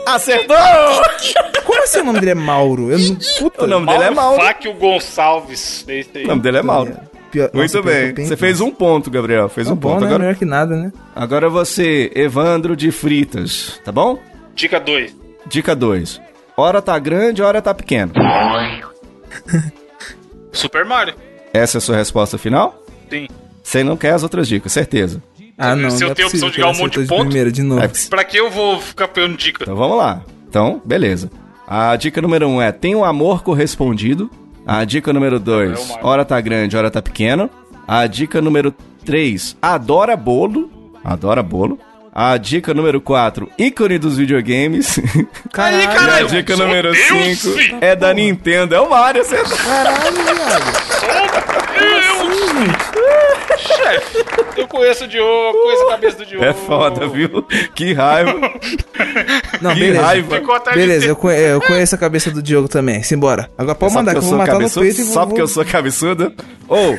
[0.07, 0.55] Acertou!
[1.65, 2.91] Como assim o nome dele é Mauro?
[2.91, 3.17] Eu não.
[3.39, 3.65] Puta.
[3.65, 4.43] O nome dele é Mauro.
[4.43, 5.87] Fáquio Gonçalves.
[5.89, 6.25] É.
[6.25, 6.95] O nome dele é Mauro.
[7.31, 7.83] Pior- Muito nossa,
[8.13, 8.15] bem.
[8.27, 9.49] Você fez um ponto, Gabriel.
[9.49, 10.01] Fez Tá um bom, ponto.
[10.01, 10.07] né?
[10.09, 10.93] Agora, Melhor que nada, né?
[11.15, 14.19] agora você, Evandro de Fritas, tá bom?
[14.55, 15.17] Dica 2.
[15.47, 16.21] Dica 2.
[16.61, 18.13] Hora tá grande, hora tá pequena.
[20.53, 21.15] Super Mario.
[21.55, 22.85] Essa é a sua resposta final?
[23.09, 23.29] Sim.
[23.63, 25.23] Você não quer as outras dicas, certeza.
[25.57, 25.91] Ah, não.
[25.91, 27.23] Se eu não é tenho a opção de ganhar um monte de ponto?
[27.25, 27.81] primeira, de novo.
[27.83, 29.63] É Pra que eu vou ficar pegando dica?
[29.63, 30.23] Então vamos lá.
[30.51, 31.31] Então, beleza.
[31.67, 34.31] A dica número 1 um é tem um amor correspondido.
[34.67, 36.07] A dica número É 2, o Mario.
[36.07, 37.49] hora tá grande, hora tá pequena.
[37.89, 38.75] A dica número
[39.07, 40.71] 3, adora bolo.
[41.03, 41.79] Adora bolo.
[42.23, 45.01] A dica número 4, ícone dos videogames.
[45.51, 47.79] Caralho, e a caralho, dica sou número Deus, 5 filho.
[47.81, 48.75] é da Nintendo.
[48.75, 51.81] É o Mario, você caralho, viado.
[53.59, 54.25] Chefe,
[54.59, 56.45] eu conheço o Diogo, conheço a cabeça do Diogo.
[56.45, 57.43] É foda, viu?
[57.75, 58.35] Que raiva.
[59.63, 60.03] Não, Que beleza.
[60.03, 60.41] raiva.
[60.75, 63.03] Beleza, eu, conhe- eu conheço a cabeça do Diogo também.
[63.03, 63.51] Simbora.
[63.57, 64.85] Agora pode mandar que porque eu vou matar no cabeçudo?
[64.85, 65.15] peito e vou...
[65.15, 66.33] Só porque eu sou cabeçudo?
[66.69, 66.99] Ou,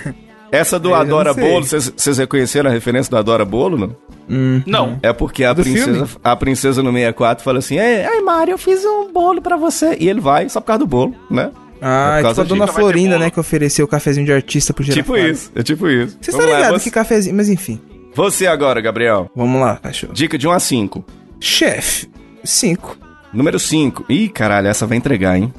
[0.51, 1.33] essa do Adora.
[1.33, 3.95] Bolo, vocês vocês reconheceram a referência do Adora Bolo, não?
[4.29, 4.99] Hum, Não.
[5.03, 6.07] É porque a Do princesa, filme?
[6.23, 9.95] a princesa no 64 fala assim: Ei, ai, Mario, eu fiz um bolo pra você.
[9.99, 11.51] E ele vai só por causa do bolo, né?
[11.81, 15.17] Ah, É tipo a dona Florinda, né, que ofereceu o cafezinho de artista pro Tipo
[15.17, 16.15] isso, é tipo isso.
[16.21, 17.35] Você tá Vamos lá, ligado você, que cafezinho...
[17.35, 17.81] Mas enfim,
[18.13, 19.31] você agora, Gabriel.
[19.35, 20.13] vamos lá, cachorro.
[20.13, 21.03] Dica de 1 a 5.
[21.39, 22.07] Chefe,
[22.43, 22.97] 5.
[23.33, 24.05] Número 5.
[24.07, 25.51] Ih, caralho, essa vai entregar, hein?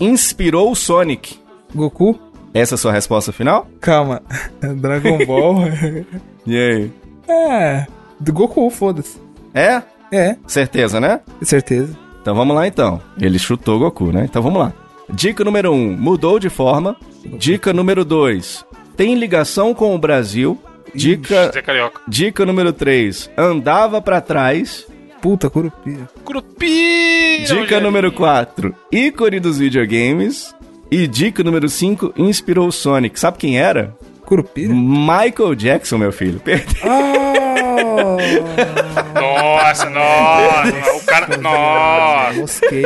[0.00, 1.36] Inspirou o Sonic.
[1.74, 2.18] Goku?
[2.52, 3.66] Essa é a sua resposta final?
[3.80, 4.22] Calma.
[4.60, 5.64] Dragon Ball.
[6.46, 6.90] E aí?
[7.28, 7.86] é.
[8.18, 9.18] Do Goku, foda-se.
[9.54, 9.82] É?
[10.10, 11.20] É, Certeza, né?
[11.42, 11.96] certeza.
[12.20, 13.00] Então vamos lá então.
[13.20, 14.24] Ele chutou o Goku, né?
[14.24, 14.72] Então vamos lá.
[15.08, 16.96] Dica número 1, um, mudou de forma.
[17.24, 18.64] Dica número 2,
[18.96, 20.58] tem ligação com o Brasil.
[20.94, 21.50] Dica,
[22.08, 24.86] dica número 3, andava pra trás.
[25.20, 26.08] Puta, Curupira.
[26.24, 27.44] Curupira!
[27.44, 30.54] Dica número 4, ícone dos videogames.
[30.90, 33.18] E dica número 5, inspirou o Sonic.
[33.18, 33.94] Sabe quem era?
[34.24, 34.72] Curupira?
[34.74, 36.40] Michael Jackson, meu filho.
[36.40, 36.80] Perdeu.
[39.14, 40.96] Nossa, nossa.
[40.96, 41.36] o cara.
[41.36, 42.40] Nossa.
[42.40, 42.84] Mosquei.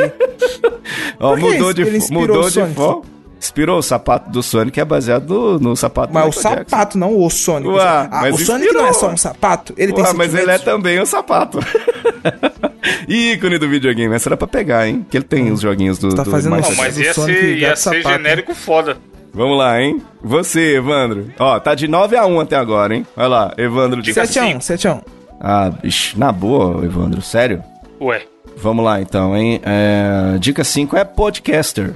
[1.19, 3.14] Ó, mudou de, mudou de Sonic?
[3.45, 6.69] Inspirou o sapato do Sonic, é baseado no, no sapato Mas do o Michael Jackson.
[6.75, 7.69] sapato, não o Sonic.
[7.71, 8.83] Ué, Ah, mas o Sonic inspirou.
[8.83, 11.59] não é só um sapato, ele tem Ué, mas ele é também o sapato.
[13.07, 14.13] ícone do videogame.
[14.15, 15.05] Essa era pra pegar, hein?
[15.09, 17.75] Que ele tem os joguinhos do, Tá do fazendo Não, mas ia Sonic ser, ia
[17.75, 18.09] ser sapato.
[18.17, 18.97] genérico foda.
[19.33, 20.01] Vamos lá, hein?
[20.23, 21.27] Você, Evandro.
[21.37, 23.05] Ó, tá de 9 a 1 até agora, hein?
[23.15, 24.01] Vai lá, Evandro.
[24.01, 24.23] Dica...
[24.23, 25.01] 7x1, 7x1.
[25.41, 27.21] Ah, bicho, na boa, Evandro.
[27.21, 27.61] Sério?
[27.99, 28.21] Ué.
[28.57, 29.59] Vamos lá, então, hein?
[29.63, 31.93] É, Dica 5 é podcaster.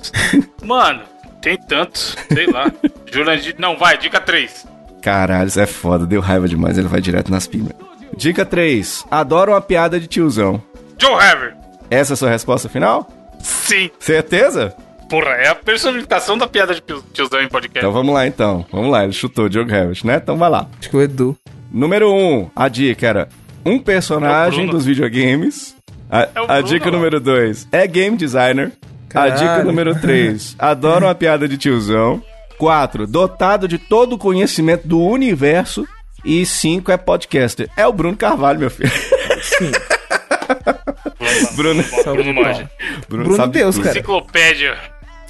[0.64, 1.02] Mano,
[1.40, 2.16] tem tantos.
[2.32, 2.70] Sei lá.
[3.10, 3.54] Jurandir.
[3.58, 4.66] Não, vai, dica 3.
[5.02, 6.06] Caralho, isso é foda.
[6.06, 6.78] Deu raiva demais.
[6.78, 7.72] Ele vai direto nas pimas.
[8.16, 9.04] Dica 3.
[9.10, 10.62] Adoro uma piada de tiozão.
[10.98, 11.56] Joe Haver.
[11.90, 13.08] Essa é a sua resposta final?
[13.40, 13.90] Sim.
[13.98, 14.74] Certeza?
[15.10, 17.80] Porra, é a personificação da piada de tio- tiozão em podcast.
[17.80, 18.64] Então vamos lá, então.
[18.72, 20.16] Vamos lá, ele chutou o Diogo Harris, né?
[20.22, 20.66] Então vai lá.
[20.78, 21.36] Acho que o Edu.
[21.70, 23.28] Número 1, um, a dica era
[23.64, 24.72] um É personagem Bruno.
[24.78, 25.74] dos videogames.
[26.10, 28.72] A, É o a dica número 2 é game designer.
[29.12, 29.32] Caralho.
[29.32, 32.22] A dica número 3, adoro uma piada de tiozão.
[32.58, 35.86] 4, dotado de todo o conhecimento do universo.
[36.24, 37.68] E 5 é podcaster.
[37.76, 38.90] É o Bruno Carvalho, meu filho.
[39.42, 39.72] Sim.
[41.56, 42.70] Bruno, Bruno Manja.
[43.08, 43.84] Bruno sabe de Deus, tudo.
[43.84, 43.98] cara.
[43.98, 44.76] Enciclopédia.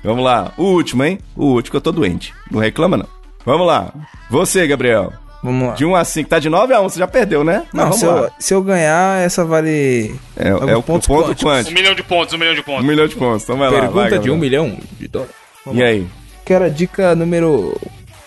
[0.05, 1.19] Vamos lá, o último, hein?
[1.37, 2.35] O último que eu tô doente.
[2.51, 3.07] Não reclama, não.
[3.47, 3.93] Vamos lá.
[4.31, 5.13] Você, Gabriel.
[5.43, 5.75] Vamos lá.
[5.75, 7.65] De 1 a 5, tá de 9 a 1, você já perdeu, né?
[7.73, 10.15] Mas Não, vamos se eu, se eu ganhar, essa vale.
[10.37, 11.49] É, é o ponto quântico.
[11.51, 12.85] Um milhão de pontos, um milhão de Um pontos.
[12.87, 13.43] milhão de pontos.
[13.43, 13.81] Então vai lá.
[13.81, 15.35] Pergunta vai, de um milhão de dólares.
[15.73, 16.07] E aí?
[16.45, 17.77] Quero a dica número.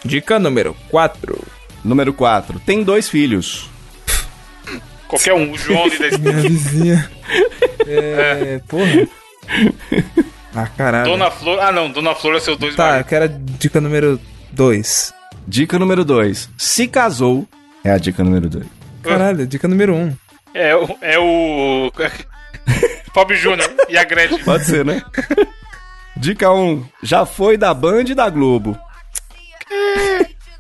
[0.04, 1.42] Dica número 4.
[1.84, 2.60] Número 4.
[2.60, 3.70] Tem dois filhos.
[5.08, 7.12] Qualquer um, o João ali da Minha vizinha.
[7.88, 8.60] É.
[8.68, 9.08] Porra.
[10.56, 11.12] Ah, caralho.
[11.12, 11.60] Dona Flor.
[11.60, 14.20] Ah, não, Dona Flor é seus dois Tá, eu quero a dica número
[14.54, 15.14] 2.
[15.48, 16.50] Dica número 2.
[16.58, 17.48] Se casou.
[17.84, 18.66] É a dica número 2.
[19.04, 19.98] Caralho, dica número 1.
[20.04, 20.18] Um.
[20.54, 21.92] É, o- é o.
[23.14, 24.44] Fábio Júnior e a Gretchen.
[24.44, 25.02] Pode ser, né?
[26.18, 26.56] Dica 1.
[26.72, 28.78] Um, já foi da Band e da Globo.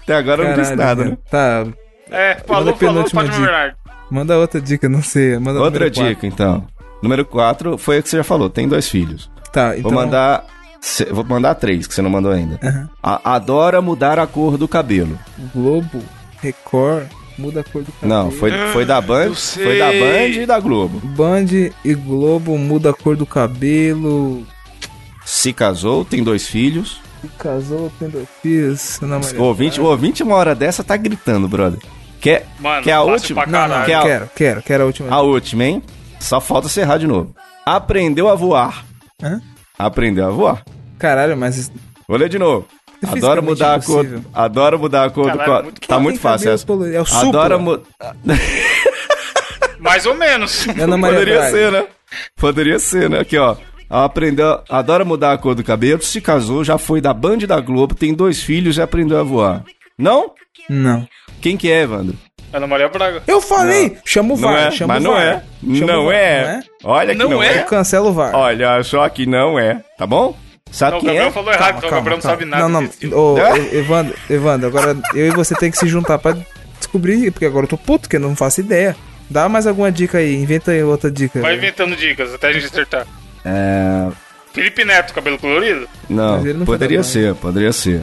[0.03, 1.17] Até agora eu não disse nada, né?
[1.29, 1.65] Tá,
[2.11, 3.23] É, falou, falou, dica.
[3.23, 3.75] Bernardo.
[4.11, 5.37] manda outra dica, não sei.
[5.39, 6.67] Manda Outra dica, então.
[7.01, 8.49] Número 4 foi a que você já falou.
[8.49, 9.29] Tem dois filhos.
[9.51, 9.89] Tá, então.
[9.89, 10.45] Vou mandar.
[10.87, 12.59] Cê- Vou mandar três, que você não mandou ainda.
[12.63, 12.89] Aham.
[13.01, 15.17] A- adora mudar a cor do cabelo.
[15.53, 16.01] Globo,
[16.41, 17.07] Record,
[17.37, 18.13] muda a cor do cabelo.
[18.23, 19.23] Não, foi, foi da Band.
[19.25, 19.63] eu sei.
[19.65, 20.99] Foi da Band e da Globo.
[21.07, 21.45] Band
[21.83, 24.45] e Globo muda a cor do cabelo.
[25.25, 27.01] Se casou, tem dois filhos.
[27.21, 28.79] Se casou, tem dois filhos.
[28.81, 29.39] seu namorado.
[29.41, 31.79] O ouvinte, o ouvinte, uma hora dessa, tá gritando, brother.
[32.21, 33.43] Quer, Mano, quer a última?
[33.43, 33.85] pra Não, não.
[33.85, 35.09] Quer a- quero, quero, quero a última.
[35.15, 35.83] A última, hein?
[36.19, 37.35] Só falta você errar de novo.
[37.65, 38.83] Aprendeu a voar.
[39.21, 39.41] Hã?
[39.77, 40.63] Aprendeu a voar.
[40.97, 41.71] Caralho, mas.
[42.07, 42.67] Vou ler de novo.
[43.03, 44.05] É Adoro mudar a cor.
[44.33, 45.63] Adoro mudar a cor Caralho, do.
[45.65, 46.65] muito Tá muito fácil essa.
[46.93, 47.29] É o Supla.
[47.45, 47.85] Adoro mudar.
[49.79, 50.67] Mais ou menos.
[50.79, 51.51] Ana Maria Poderia Braga.
[51.51, 51.87] ser, né?
[52.37, 53.19] Poderia ser, né?
[53.19, 53.55] Aqui, ó.
[53.89, 57.59] Aprendeu, adora mudar a cor do cabelo, se casou, já foi da Band e da
[57.59, 59.63] Globo, tem dois filhos e aprendeu a voar.
[59.97, 60.31] Não?
[60.67, 61.07] Não.
[61.39, 62.15] Quem que é, Evandro?
[62.51, 63.21] Ana Maria Braga.
[63.27, 63.95] Eu falei!
[64.03, 65.23] Chama o Não VAR, é, chama mas o não VAR.
[65.23, 65.43] é.
[65.75, 66.59] Chama Não o VAR, é.
[66.83, 67.57] Olha que Não não, é?
[67.57, 67.63] é.
[67.63, 68.33] Cancela o VAR.
[68.33, 70.35] Olha só que não é, tá bom?
[70.75, 71.31] Sabe Não, o quem Gabriel é?
[71.31, 72.67] falou errado, então o Gabriel não sabe nada.
[72.67, 72.89] Não, não.
[73.17, 73.37] Ô?
[73.55, 76.35] E- Evandro, Evandro, agora eu e você tem que se juntar pra
[76.77, 78.93] descobrir, porque agora eu tô puto, que eu não faço ideia.
[79.29, 81.39] Dá mais alguma dica aí, inventa aí outra dica.
[81.39, 83.07] Vai inventando dicas até a gente acertar.
[83.45, 84.09] É.
[84.53, 85.87] Felipe Neto, cabelo colorido?
[86.09, 88.01] Não, não poderia ser, poderia ser.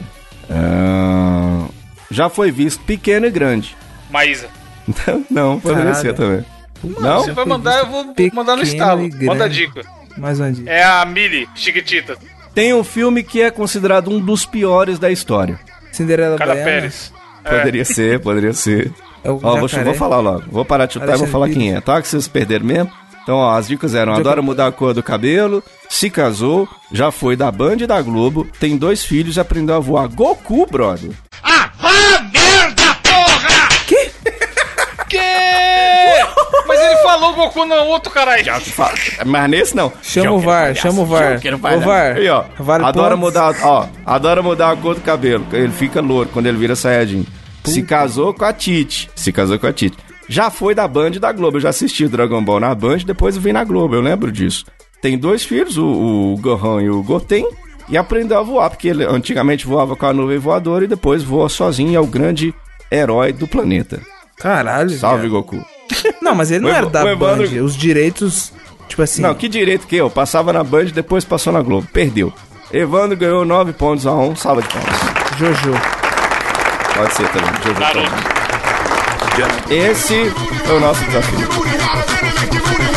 [0.49, 1.69] É,
[2.09, 3.77] Já foi visto pequeno e grande.
[4.09, 4.47] Maísa.
[5.29, 6.43] não, poderia ser também.
[6.83, 7.23] Não?
[7.23, 9.07] Você vai mandar, eu vou mandar no estalo.
[9.21, 9.81] Manda a dica.
[10.17, 10.69] Mais uma dica.
[10.69, 12.17] É a Mili, Chiquitita.
[12.53, 15.59] Tem um filme que é considerado um dos piores da história.
[15.91, 16.71] Cinderela Cara Baiana.
[16.71, 17.13] Pérez.
[17.43, 18.91] Poderia ser, poderia ser.
[19.23, 20.43] É o Ó, vou, vou falar logo.
[20.49, 21.57] Vou parar de chutar e vou falar Pires.
[21.61, 21.81] quem é.
[21.81, 22.01] Tá?
[22.01, 22.91] Que vocês perderam mesmo.
[23.23, 27.35] Então, ó, as dicas eram: adora mudar a cor do cabelo, se casou, já foi
[27.35, 30.07] da Band e da Globo, tem dois filhos e aprendeu a voar.
[30.07, 31.11] Goku, brother.
[31.41, 31.72] Que?
[36.67, 38.43] Mas ele falou Goku não, outro caralho.
[38.61, 38.93] Fa-
[39.25, 39.91] Mas nesse não.
[40.01, 41.39] Chama o VAR, chama o VAR.
[41.75, 42.15] Ô VAR.
[42.17, 42.43] Aí, ó.
[42.59, 43.19] Vale adora pontos?
[43.33, 43.87] mudar, ó.
[44.05, 45.45] Adora mudar a cor do cabelo.
[45.51, 47.25] Ele fica louro quando ele vira Saiyajin.
[47.65, 49.09] Se casou com a Tite.
[49.15, 49.97] Se casou com a Tite.
[50.27, 51.57] Já foi da Band e da Globo.
[51.57, 53.95] Eu já assisti o Dragon Ball na Band, depois eu vim na Globo.
[53.95, 54.65] Eu lembro disso.
[55.01, 57.45] Tem dois filhos, o, o Gohan e o Goten.
[57.89, 61.49] E aprendeu a voar, porque ele antigamente voava com a nuvem voadora e depois voa
[61.49, 62.53] sozinho e é o grande
[62.89, 63.99] herói do planeta.
[64.37, 64.89] Caralho.
[64.91, 65.31] Salve, viado.
[65.33, 65.65] Goku.
[66.21, 67.63] Não, mas ele não O era da Evandro- Band.
[67.63, 68.51] Os direitos,
[68.87, 69.21] tipo assim...
[69.21, 70.09] Não, que direito que eu?
[70.09, 71.87] Passava na Band, depois passou na Globo.
[71.91, 72.31] Perdeu.
[72.71, 74.35] Evandro ganhou 9 pontos a 1.
[74.37, 74.95] Salva de palmas.
[75.37, 75.73] Jojo.
[76.95, 77.51] Pode ser também.
[77.61, 78.09] Também.
[79.89, 80.13] Esse
[80.67, 82.92] é o nosso desafio.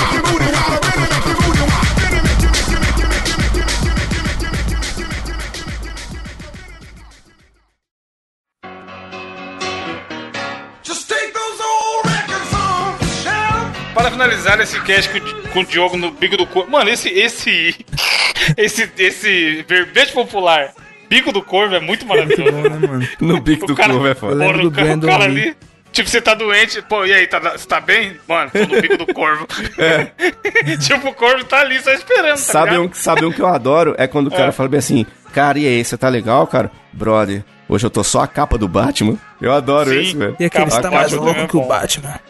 [14.26, 16.70] Finalizar esse cast com, o- com o Diogo no bico do corvo.
[16.70, 17.08] Mano, esse.
[17.08, 17.76] Esse.
[18.56, 18.88] Esse.
[18.98, 20.72] Esse verbete popular.
[21.08, 22.52] Bico do corvo é muito maravilhoso.
[22.52, 23.08] Bom, né, mano?
[23.20, 24.44] No bico do O cara- corvo é foda.
[24.44, 25.56] Porra, do o cara, o cara ali.
[25.92, 28.16] Tipo, você tá doente, pô, e aí, tá, você tá bem?
[28.28, 29.46] Mano, tô no bico do corvo.
[30.84, 32.88] tipo, o corvo tá ali só esperando, tá Sabe ligado?
[32.90, 33.94] um, sabe um que eu adoro?
[33.96, 36.70] É quando o cara fala bem assim, cara, e aí, você tá legal, cara?
[36.92, 39.16] Brother, hoje eu tô só a capa do Batman.
[39.40, 40.00] Eu adoro Sim.
[40.00, 40.36] isso, velho.
[40.38, 41.66] E aquele está mais do louco Batman que o é.
[41.66, 42.20] Batman.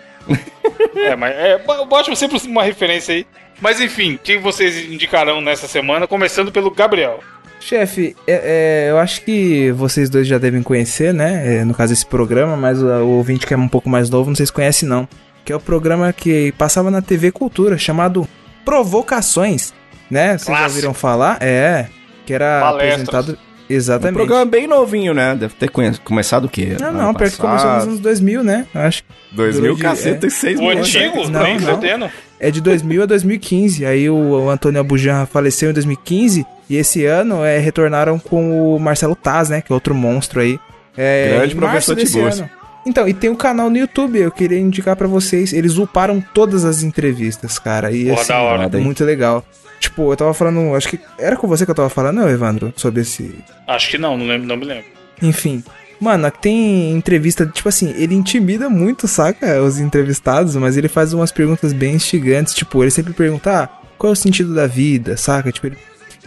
[0.97, 3.27] É, mas é, o Batman sempre uma referência aí.
[3.61, 6.07] Mas enfim, quem vocês indicarão nessa semana?
[6.07, 7.21] Começando pelo Gabriel.
[7.61, 11.57] Chefe, é- é, eu acho que vocês dois já devem conhecer, né?
[11.61, 14.29] É, no caso, esse programa, mas o, o ouvinte que é um pouco mais novo,
[14.31, 15.09] não sei se conhece não.
[15.45, 18.29] Que é o programa que passava na TV Cultura, chamado
[18.65, 19.73] Provocações,
[20.11, 20.33] né?
[20.37, 20.71] Vocês já Clássico.
[20.75, 21.39] ouviram falar?
[21.41, 21.89] É,
[22.27, 23.09] que era Palestras.
[23.09, 23.46] apresentado...
[23.69, 24.15] Um Exatamente.
[24.17, 25.35] programa bem novinho, né?
[25.35, 25.69] Deve ter
[26.05, 26.77] começado o quê?
[26.79, 28.67] Não, Ano não, pior que começou nos anos 2000, né?
[28.75, 30.95] Eu acho que 2000, durou de- caceta, tem seis O meses.
[30.95, 31.59] antigo, Não, nem
[31.99, 32.11] não.
[32.39, 33.85] É de 2000 a 2015.
[33.85, 36.47] Aí o, o Antônio Abujan faleceu em 2015.
[36.69, 39.61] E esse ano é, retornaram com o Marcelo Taz, né?
[39.61, 40.59] Que é outro monstro aí.
[40.97, 42.49] É, Grande professor desse Tiburcio.
[42.87, 45.53] Então, e tem um canal no YouTube, eu queria indicar pra vocês.
[45.53, 47.91] Eles uparam todas as entrevistas, cara.
[47.91, 48.71] E Porra, assim, da hora.
[48.73, 48.85] Hein?
[48.85, 49.45] muito legal.
[49.79, 52.73] Tipo, eu tava falando, acho que era com você que eu tava falando, não, Evandro?
[52.77, 53.35] Sobre esse,
[53.67, 54.85] Acho que não, não, lembro, não me lembro.
[55.23, 55.63] enfim.
[55.99, 59.63] Mano, tem entrevista, tipo assim, ele intimida muito, saca?
[59.63, 62.53] Os entrevistados, mas ele faz umas perguntas bem instigantes.
[62.53, 65.51] Tipo, ele sempre pergunta, ah, qual é o sentido da vida, saca?
[65.51, 65.79] Tipo, ele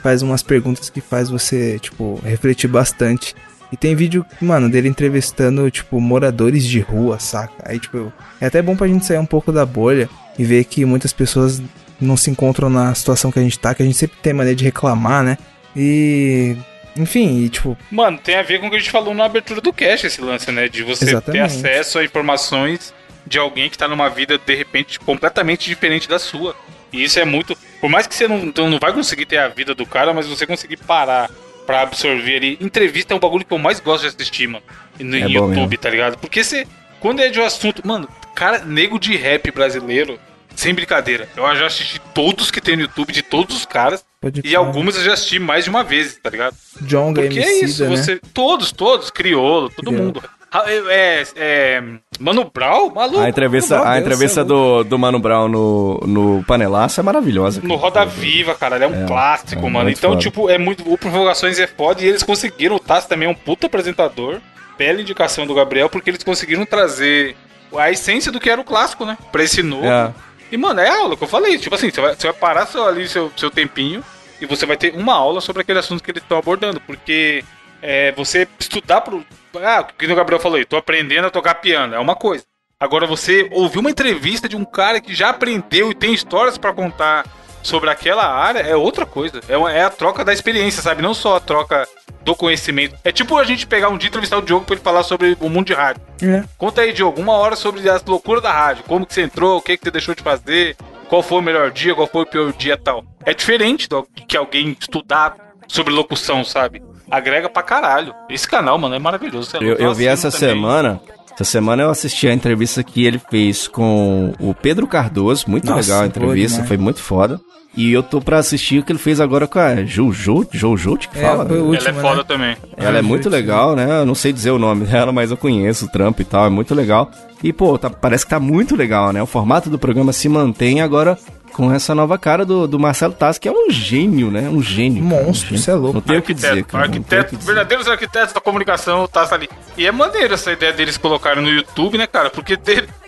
[0.02, 3.36] faz umas perguntas que faz você, tipo, refletir bastante.
[3.72, 7.54] E tem vídeo, mano, dele entrevistando, tipo, moradores de rua, saca?
[7.64, 10.84] Aí, tipo, é até bom pra gente sair um pouco da bolha e ver que
[10.84, 11.62] muitas pessoas
[12.00, 14.56] não se encontram na situação que a gente tá, que a gente sempre tem maneira
[14.56, 15.38] de reclamar, né?
[15.76, 16.56] E.
[16.98, 19.62] Enfim, e tipo, Mano, tem a ver com o que a gente falou na abertura
[19.62, 20.68] do cast, esse lance, né?
[20.68, 21.42] De você ter Exatamente.
[21.44, 22.94] acesso a informações
[23.26, 26.56] de alguém que tá numa vida, de repente, completamente diferente da sua.
[26.92, 27.56] E isso é muito.
[27.80, 30.28] Por mais que você não, então não vai conseguir ter a vida do cara, mas
[30.28, 31.30] você conseguir parar
[31.66, 32.58] pra absorver ali.
[32.60, 34.64] Entrevista é um bagulho que eu mais gosto de assistir, mano.
[35.00, 35.78] No É YouTube, mesmo.
[35.78, 36.18] tá ligado?
[36.18, 36.68] Porque você.
[37.00, 37.88] Quando é de um assunto.
[37.88, 40.20] Mano, cara, nego de rap brasileiro,
[40.60, 41.28] sem brincadeira.
[41.36, 44.04] Eu já assisti todos que tem no YouTube, de todos os caras.
[44.22, 46.56] pode E algumas eu já assisti mais de uma vez, tá ligado?
[46.82, 47.90] John Porque é isso, né?
[47.90, 48.20] você.
[48.34, 50.22] Todos, todos, crioulo, todo mundo.
[50.66, 50.74] É,
[51.22, 51.84] é, é,
[52.20, 53.20] Mano Brown, maluco.
[53.20, 57.62] A entrevista, Meu a entrevista do, do Mano Brown no, no Panelaço é maravilhosa.
[57.62, 57.80] No cara.
[57.82, 59.90] Roda Viva, cara, ele é um É, clássico, é mano.
[59.90, 60.22] Então, foda.
[60.22, 60.92] tipo, é muito.
[60.92, 62.76] O Provocações é foda e eles conseguiram.
[62.76, 64.40] O Tassi também é um puta apresentador.
[64.78, 67.36] Bela indicação do Gabriel, porque eles conseguiram trazer
[67.78, 69.18] a essência do que era o clássico, né?
[69.32, 69.86] Pra esse novo.
[69.86, 70.12] É.
[70.52, 71.58] E, mano, é aula que eu falei.
[71.58, 74.04] Tipo assim, você vai, você vai parar seu, ali seu, seu tempinho
[74.42, 76.80] e você vai ter uma aula sobre aquele assunto que eles estão abordando.
[76.82, 77.44] Porque
[77.82, 79.26] é, você estudar pro.
[79.56, 82.44] Ah, o que o Gabriel falou aí, tô aprendendo a tocar piano, é uma coisa.
[82.80, 86.72] Agora você ouvir uma entrevista de um cara que já aprendeu e tem histórias pra
[86.72, 87.26] contar
[87.62, 89.42] sobre aquela área é outra coisa.
[89.48, 91.02] É, uma- é a troca da experiência, sabe?
[91.02, 91.88] Não só a troca
[92.24, 92.96] do conhecimento.
[93.04, 95.38] É tipo a gente pegar um dia e entrevistar o Diogo pra ele falar sobre
[95.40, 96.02] o mundo de rádio.
[96.22, 96.44] É.
[96.58, 98.84] Conta aí, Diogo, uma hora sobre as loucuras da rádio.
[98.88, 100.76] Como que você entrou, o que, que você deixou de fazer,
[101.08, 103.04] qual foi o melhor dia, qual foi o pior dia e tal.
[103.26, 105.36] É diferente do que alguém estudar
[105.68, 106.82] sobre locução, sabe?
[107.10, 108.14] Agrega pra caralho.
[108.30, 109.58] Esse canal, mano, é maravilhoso.
[109.58, 111.02] Eu, eu vi essa semana.
[111.40, 115.46] Essa semana eu assisti a entrevista que ele fez com o Pedro Cardoso.
[115.48, 116.68] Muito Nossa, legal a entrevista, demais.
[116.68, 117.40] foi muito foda.
[117.78, 121.18] E eu tô pra assistir o que ele fez agora com a Jojo, Jojo que
[121.18, 121.46] É, fala.
[121.46, 122.24] foi o Ela é foda né?
[122.28, 122.58] também.
[122.76, 124.02] Ela é muito legal, né?
[124.02, 126.50] Eu não sei dizer o nome dela, mas eu conheço o trampo e tal, é
[126.50, 127.10] muito legal.
[127.44, 129.22] E, pô, tá- parece que tá muito legal, né?
[129.22, 131.18] O formato do programa se mantém agora
[131.50, 134.50] com essa nova cara do, do Marcelo Tassi, que é um gênio, né?
[134.50, 135.04] Um gênio.
[135.04, 135.60] cara, um Monstro, gênio.
[135.60, 135.94] isso é louco.
[135.96, 136.88] Não tem o que dizer, Arquiteto, cara.
[136.88, 137.46] o dizer.
[137.46, 139.50] verdadeiros arquitetos da comunicação, tá ali.
[139.78, 142.30] E é maneiro essa ideia deles colocarem no YouTube, né, cara?
[142.30, 142.58] Porque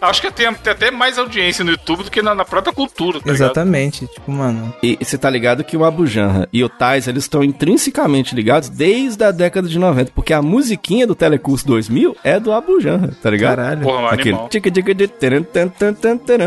[0.02, 3.20] acho que tem, tem até mais audiência no YouTube do que na, na própria cultura,
[3.20, 3.46] tá ligado?
[3.48, 4.08] Exatamente.
[4.08, 4.74] Tipo, mano.
[4.82, 8.70] E você tá ligado que o Abu Janra e o Tais, eles estão intrinsecamente ligados
[8.70, 13.12] desde a década de 90, porque a musiquinha do Telecurso 2000 é do Abu Janra,
[13.22, 13.56] tá ligado?
[13.58, 13.82] Caralho.
[13.82, 14.32] Porra, mano, Aquele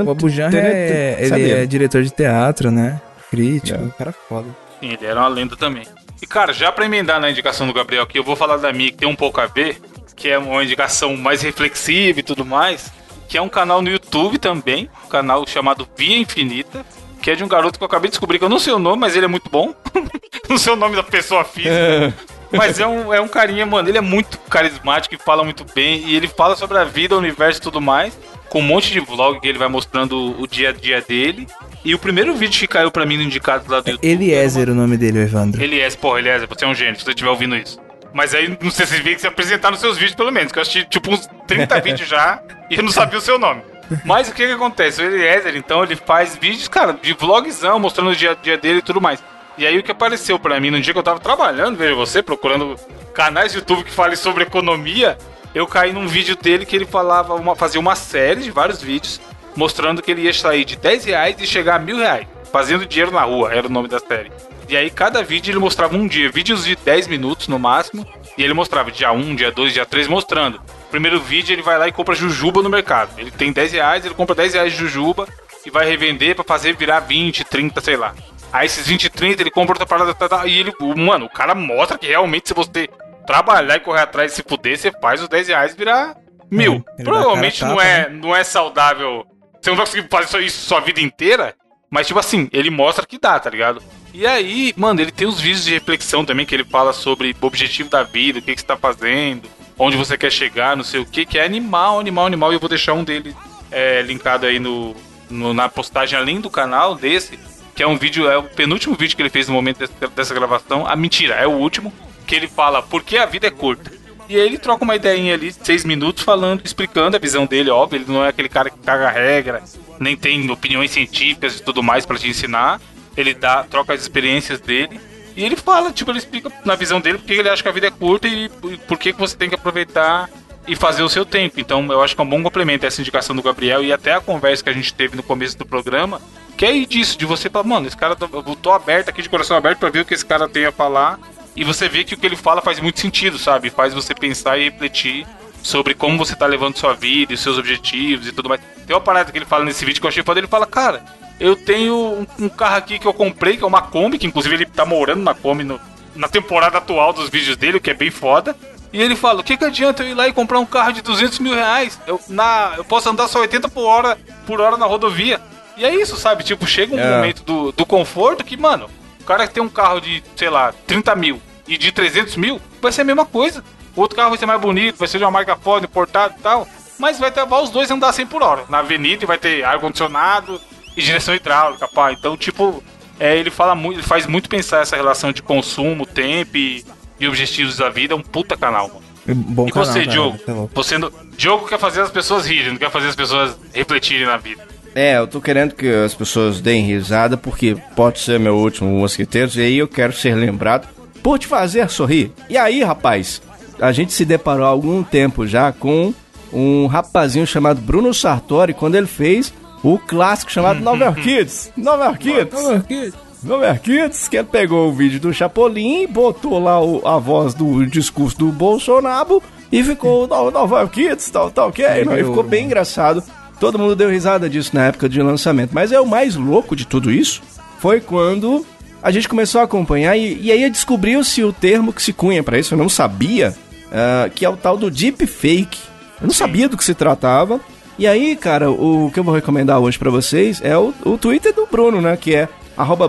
[0.09, 1.39] O Abu Janra é, taran.
[1.43, 3.01] ele é diretor de teatro, né?
[3.31, 3.99] Crítico, É.
[3.99, 4.49] cara é foda.
[4.81, 5.85] Sim, ele era uma lenda também.
[6.23, 8.91] E, cara, já pra emendar na indicação do Gabriel aqui, eu vou falar da minha,
[8.91, 9.81] que tem um pouco a ver,
[10.17, 12.93] que é uma indicação mais reflexiva e tudo mais,
[13.29, 16.85] que é um canal no YouTube também, um canal chamado Via Infinita,
[17.21, 18.79] que é de um garoto que eu acabei de descobrir, que eu não sei o
[18.79, 19.75] nome, mas ele é muito bom.
[20.49, 22.15] não sei o nome da pessoa física.
[22.53, 26.05] Mas é um, é um carinha, mano, ele é muito carismático e fala muito bem.
[26.07, 28.17] E ele fala sobre a vida, o universo e tudo mais.
[28.49, 31.49] Com um monte de vlog que ele vai mostrando o dia a dia dele.
[31.85, 34.09] E o primeiro vídeo que caiu pra mim no indicado lá do YouTube.
[34.09, 35.63] Eliezer, o nome dele, o Evandro.
[35.63, 37.79] Elias, porra, Elias, você é um gênio, se você estiver ouvindo isso.
[38.13, 40.51] Mas aí, não sei se você vê que se apresentar nos seus vídeos, pelo menos,
[40.51, 43.61] que eu assisti tipo uns 30 vídeos já e eu não sabia o seu nome.
[44.03, 45.03] Mas o que que acontece?
[45.03, 48.79] O Eliezer, então, ele faz vídeos, cara, de vlogzão, mostrando o dia a dia dele
[48.79, 49.23] e tudo mais.
[49.59, 52.23] E aí o que apareceu pra mim no dia que eu tava trabalhando, veja você,
[52.23, 52.77] procurando
[53.13, 55.19] canais de YouTube que falem sobre economia,
[55.55, 59.21] eu caí num vídeo dele que ele falava, uma, fazia uma série de vários vídeos,
[59.57, 63.13] mostrando que ele ia sair de 10 reais e chegar a mil reais, fazendo dinheiro
[63.13, 64.31] na rua, era o nome da série.
[64.69, 68.43] E aí cada vídeo ele mostrava um dia, vídeos de 10 minutos no máximo, e
[68.43, 70.61] ele mostrava dia 1, dia 2, dia 3, mostrando.
[70.91, 73.11] Primeiro vídeo ele vai lá e compra jujuba no mercado.
[73.19, 75.29] Ele tem 10 reais, ele compra 10 reais de jujuba
[75.67, 78.15] e vai revender pra fazer virar 20, 30, sei lá.
[78.53, 81.55] Aí esses 20, 30 ele compra outra parada tá, tá, e ele, mano, o cara
[81.55, 82.89] mostra que realmente se você
[83.27, 86.17] trabalhar e correr atrás e se fuder, você faz os 10 reais virar
[86.51, 86.85] mil.
[86.97, 89.27] dá Provavelmente não, é, não é saudável.
[89.65, 91.55] Você não vai conseguir fazer isso- sua vida inteira,
[91.89, 93.83] mas tipo assim, ele mostra que dá, tá ligado?
[94.13, 97.47] E aí, mano, ele tem os vídeos de reflexão também que ele fala sobre o
[97.47, 99.49] objetivo da vida, o que, que você tá fazendo,
[99.79, 102.53] onde você quer chegar, não sei o que, que é animal, animal, animal.
[102.53, 103.35] E eu vou deixar um deles
[103.73, 104.95] é, linkado aí no,
[105.31, 107.39] no- na postagem além do canal desse,
[107.75, 109.79] que é um vídeo, é o penúltimo vídeo que ele fez no momento
[110.15, 110.87] dessa, gravação.
[110.87, 111.91] Ah, mentira, é o último,
[112.27, 113.91] que ele fala por que a vida é curta.
[114.29, 118.05] E ele troca uma ideinha ali, seis minutos, falando, explicando a visão dele, óbvio, ele
[118.09, 119.63] não é aquele cara que caga regra,
[120.01, 122.81] nem tem opiniões científicas e tudo mais pra te ensinar.
[123.17, 125.01] Ele dá, troca as experiências dele.
[125.37, 127.89] E ele fala, tipo, ele explica na visão dele porque ele acha que a vida
[127.89, 128.49] é curta e
[128.89, 130.29] por que você tem que aproveitar
[130.67, 131.61] e fazer o seu tempo.
[131.61, 134.21] Então eu acho que é um bom complemento essa indicação do Gabriel e até a
[134.21, 136.21] conversa que a gente teve no começo do programa,
[136.57, 139.57] que é disso, de você falar, mano, esse cara, eu tô aberto aqui de coração
[139.57, 141.19] aberto pra ver o que esse cara tem a falar.
[141.57, 143.71] E você vê que o que ele fala faz muito sentido, sabe?
[143.71, 145.27] Faz você pensar e refletir
[145.63, 148.61] sobre como você tá levando sua vida e seus objetivos e tudo mais.
[148.87, 151.03] Tem uma parada que ele fala nesse vídeo que eu achei foda, ele fala, cara,
[151.41, 154.55] eu tenho um, um carro aqui que eu comprei, que é uma Kombi, que inclusive
[154.55, 155.81] ele tá morando na Kombi no-
[156.15, 158.55] na temporada atual dos vídeos dele, o que é bem foda.
[158.93, 161.03] E ele fala, o que, que adianta eu ir lá e comprar um carro de
[161.03, 161.99] 200 mil reais?
[162.07, 165.41] Eu, na, eu posso andar só 80 por hora, por hora na rodovia.
[165.77, 166.45] E é isso, sabe?
[166.45, 167.17] Tipo, chega um É.
[167.17, 168.89] momento do, do conforto que, mano,
[169.25, 172.61] o cara que tem um carro de, sei lá, 30 mil e de 300 mil,
[172.81, 173.65] vai ser a mesma coisa.
[173.97, 176.43] O outro carro vai ser mais bonito, vai ser de uma marca foda, importado e
[176.43, 176.69] tal.
[176.99, 178.65] Mas vai levar os dois a andar 100 por hora.
[178.69, 180.61] Na avenida e vai ter ar-condicionado
[180.97, 182.13] e direção hidráulica, pá.
[182.13, 182.85] Então, tipo,
[183.19, 186.85] é, ele fala muito, ele faz muito pensar essa relação de consumo, tempo e,
[187.19, 188.13] e objetivos da vida.
[188.13, 189.03] É um puta canal, mano.
[189.27, 190.39] Bom E canal, você, cara, Diogo?
[190.49, 190.75] louco.
[190.75, 191.11] Você não...
[191.35, 194.74] Diogo quer fazer as pessoas rirem, não quer fazer as pessoas refletirem na vida.
[194.95, 199.57] É, eu tô querendo que as pessoas deem risada, porque pode ser meu último Mosqueteiros,
[199.57, 200.87] e aí eu quero ser lembrado
[201.23, 202.31] por te fazer sorrir.
[202.49, 203.43] E aí, rapaz,
[203.81, 206.15] a gente se deparou há algum tempo já com
[206.53, 211.73] um rapazinho chamado Bruno Sartori, quando ele fez o clássico chamado Nova York Kids.
[211.77, 213.15] Nova Kids.
[213.43, 217.53] Nova York Kids, que ele pegou o vídeo do Chapolin, botou lá o- a voz
[217.53, 219.43] do discurso do Bolsonaro
[219.73, 221.85] e ficou no- Nova Kids, tal, tal, ok?
[221.85, 223.23] É, Não, e eu- ficou bem engraçado.
[223.61, 225.71] Todo mundo deu risada disso na época de lançamento.
[225.73, 227.41] Mas é o mais louco de tudo isso
[227.85, 228.65] foi quando
[229.03, 232.59] a gente começou a acompanhar e, e aí descobriu-se o termo que se cunha para
[232.59, 233.55] isso, eu não sabia,
[233.89, 235.79] uh, que é o tal do deepfake.
[236.19, 237.61] Eu não sabia do que se tratava.
[237.99, 241.55] E aí, cara, o que eu vou recomendar hoje para vocês é o, o Twitter
[241.55, 242.17] do Bruno, né?
[242.17, 242.49] Que é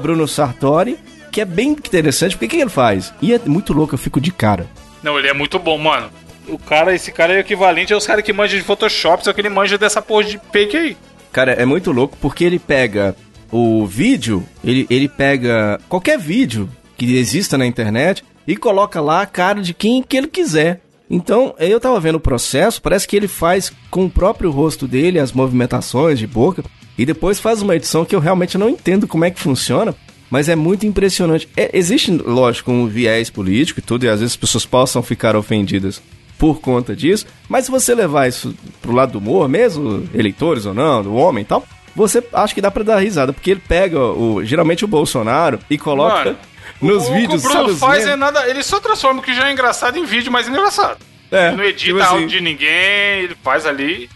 [0.01, 0.99] Bruno Sartori,
[1.31, 3.13] que é bem interessante, porque o que ele faz?
[3.21, 4.67] E é muito louco, eu fico de cara.
[5.01, 6.09] Não, ele é muito bom, mano.
[6.47, 9.49] O cara, esse cara é equivalente aos caras que manjam de Photoshop, só que ele
[9.49, 10.97] manja dessa porra de fake aí.
[11.31, 13.15] Cara, é muito louco porque ele pega
[13.51, 19.25] o vídeo, ele, ele pega qualquer vídeo que exista na internet e coloca lá a
[19.25, 20.81] cara de quem que ele quiser.
[21.09, 25.19] Então, eu tava vendo o processo, parece que ele faz com o próprio rosto dele
[25.19, 26.63] as movimentações de boca
[26.97, 29.93] e depois faz uma edição que eu realmente não entendo como é que funciona,
[30.29, 31.47] mas é muito impressionante.
[31.55, 35.35] É, existe, lógico, um viés político e tudo, e às vezes as pessoas possam ficar
[35.35, 36.01] ofendidas
[36.37, 40.73] por conta disso, mas se você levar isso pro lado do humor, mesmo eleitores ou
[40.73, 41.65] não, do homem e tal,
[41.95, 45.77] você acha que dá pra dar risada, porque ele pega o, geralmente o Bolsonaro e
[45.77, 46.37] coloca Mano,
[46.81, 47.43] nos o, vídeos.
[47.43, 48.47] O que o Bruno faz é nada.
[48.49, 50.97] Ele só transforma o que já é engraçado em vídeo mais engraçado.
[51.31, 54.09] É, ele não edita tipo assim, de ninguém, ele faz ali.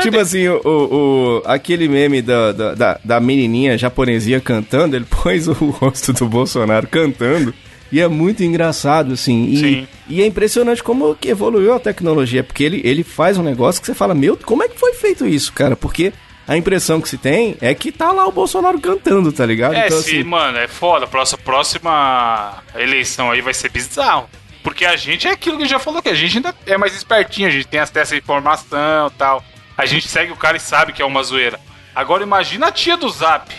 [0.00, 5.52] Tipo assim, o, o, aquele meme da, da, da menininha japonesinha cantando, ele pôs o
[5.52, 7.52] rosto do Bolsonaro cantando.
[7.90, 9.46] E é muito engraçado, assim.
[9.46, 9.88] E, Sim.
[10.08, 13.86] e é impressionante como que evoluiu a tecnologia, porque ele, ele faz um negócio que
[13.86, 15.76] você fala, meu, como é que foi feito isso, cara?
[15.76, 16.12] Porque
[16.48, 19.74] a impressão que se tem é que tá lá o Bolsonaro cantando, tá ligado?
[19.74, 20.24] É, então, sim, assim...
[20.24, 21.06] mano, é foda.
[21.06, 24.28] Próxima, próxima eleição aí vai ser bizarro.
[24.62, 27.48] Porque a gente é aquilo que já falou, que a gente ainda é mais espertinho,
[27.48, 29.44] a gente tem acesso à informação e tal.
[29.76, 31.60] A gente segue o cara e sabe que é uma zoeira.
[31.94, 33.52] Agora imagina a tia do Zap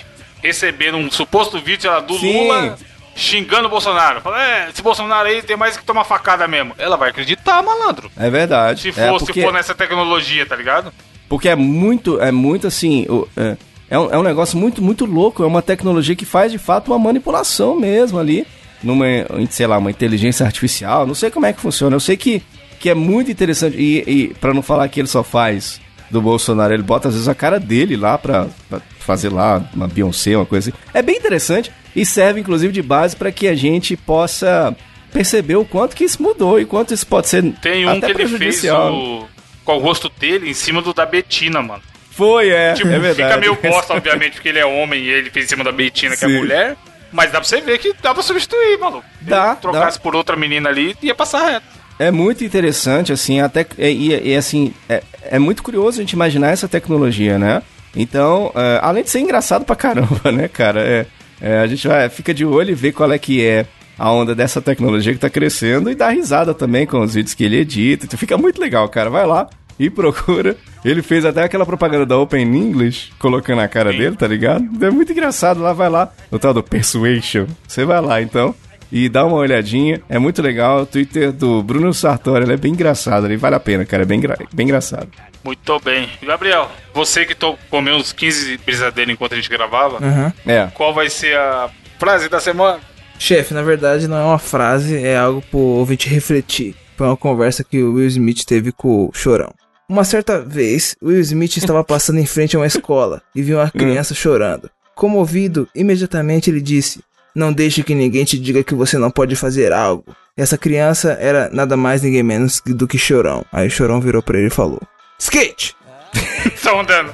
[0.43, 2.33] recebendo um suposto vídeo lá, do sim.
[2.33, 2.77] Lula
[3.17, 4.21] xingando o Bolsonaro.
[4.21, 6.73] Fala, é, esse Bolsonaro aí tem mais que tomar facada mesmo.
[6.77, 8.09] Ela vai acreditar, malandro.
[8.15, 8.81] É verdade.
[8.81, 9.33] Se for, é porque...
[9.33, 10.93] se for nessa tecnologia, tá ligado?
[11.27, 13.05] Porque é muito, é muito assim.
[13.35, 13.57] É,
[13.89, 15.43] é, um, é um negócio muito, muito louco.
[15.43, 18.45] É uma tecnologia que faz de fato uma manipulação mesmo ali.
[18.83, 19.05] Numa,
[19.49, 21.07] sei lá, uma inteligência artificial.
[21.07, 21.95] Não sei como é que funciona.
[21.95, 22.43] Eu sei que,
[22.79, 23.75] que é muito interessante.
[23.75, 27.27] E, e para não falar que ele só faz do Bolsonaro, ele bota às vezes
[27.27, 30.77] a cara dele lá pra, pra fazer lá uma Beyoncé, uma coisa assim.
[30.93, 34.75] É bem interessante e serve inclusive de base para que a gente possa
[35.13, 38.21] perceber o quanto que isso mudou e quanto isso pode ser Tem um até que
[38.21, 39.25] ele fez o...
[39.63, 41.81] com o rosto dele em cima do da Betina, mano.
[42.11, 43.29] Foi, é, tipo, é verdade.
[43.29, 46.17] Fica meio bosta, obviamente, porque ele é homem e ele fez em cima da Betina,
[46.17, 46.75] que é mulher.
[47.11, 49.01] Mas dá pra você ver que dá pra substituir, mano.
[49.21, 49.55] Dá.
[49.55, 50.03] Se trocasse dá.
[50.03, 51.65] por outra menina ali, ia passar reto.
[51.97, 53.65] É muito interessante, assim, até.
[53.77, 57.61] E, e, e assim, é, é muito curioso a gente imaginar essa tecnologia, né?
[57.97, 60.81] Então, é, além de ser engraçado pra caramba, né, cara?
[60.81, 61.05] É,
[61.41, 63.65] é, a gente vai, fica de olho e vê qual é que é
[63.97, 67.43] a onda dessa tecnologia que tá crescendo e dá risada também com os vídeos que
[67.43, 68.05] ele edita.
[68.05, 69.09] Então fica muito legal, cara.
[69.09, 70.55] Vai lá e procura.
[70.85, 73.97] Ele fez até aquela propaganda da Open English, colocando a cara Sim.
[73.97, 74.63] dele, tá ligado?
[74.85, 75.59] É muito engraçado.
[75.59, 77.47] Lá vai lá, o tal do Persuasion.
[77.67, 78.53] Você vai lá então
[78.91, 80.01] e dá uma olhadinha.
[80.09, 80.81] É muito legal.
[80.81, 83.25] O Twitter do Bruno Sartori ele é bem engraçado.
[83.25, 84.03] Ele vale a pena, cara.
[84.03, 84.21] É bem,
[84.53, 85.09] bem engraçado.
[85.43, 86.09] Muito bem.
[86.23, 87.35] Gabriel, você que
[87.69, 90.31] comeu uns 15 brisadeiros enquanto a gente gravava, uhum.
[90.45, 90.67] é.
[90.73, 92.79] qual vai ser a frase da semana?
[93.19, 96.75] Chefe, na verdade não é uma frase, é algo pro ouvinte refletir.
[96.95, 99.53] Foi uma conversa que o Will Smith teve com o Chorão.
[99.89, 103.69] Uma certa vez, Will Smith estava passando em frente a uma escola e viu uma
[103.71, 104.69] criança chorando.
[104.93, 107.01] Comovido, imediatamente ele disse:
[107.37, 110.03] Não deixe que ninguém te diga que você não pode fazer algo.
[110.35, 113.45] Essa criança era nada mais ninguém menos do que Chorão.
[113.53, 114.81] Aí Chorão virou para ele e falou:
[115.19, 115.75] Skate!
[116.51, 117.13] Estão andando.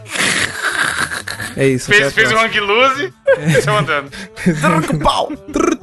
[1.57, 1.91] É isso.
[1.91, 4.09] Fez, fez um hang loose e estão andando.
[5.03, 5.29] Pau!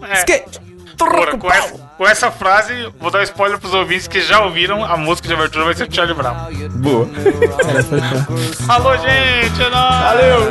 [0.08, 0.14] É.
[0.20, 0.58] Skate!
[0.96, 4.84] Porra, com, essa, com essa frase, vou dar um spoiler pros ouvintes que já ouviram,
[4.84, 6.34] a música de abertura vai ser o Charlie Brown.
[6.76, 7.08] Boa.
[8.68, 9.62] Alô, gente!
[9.62, 10.00] É nóis!
[10.04, 10.50] Valeu!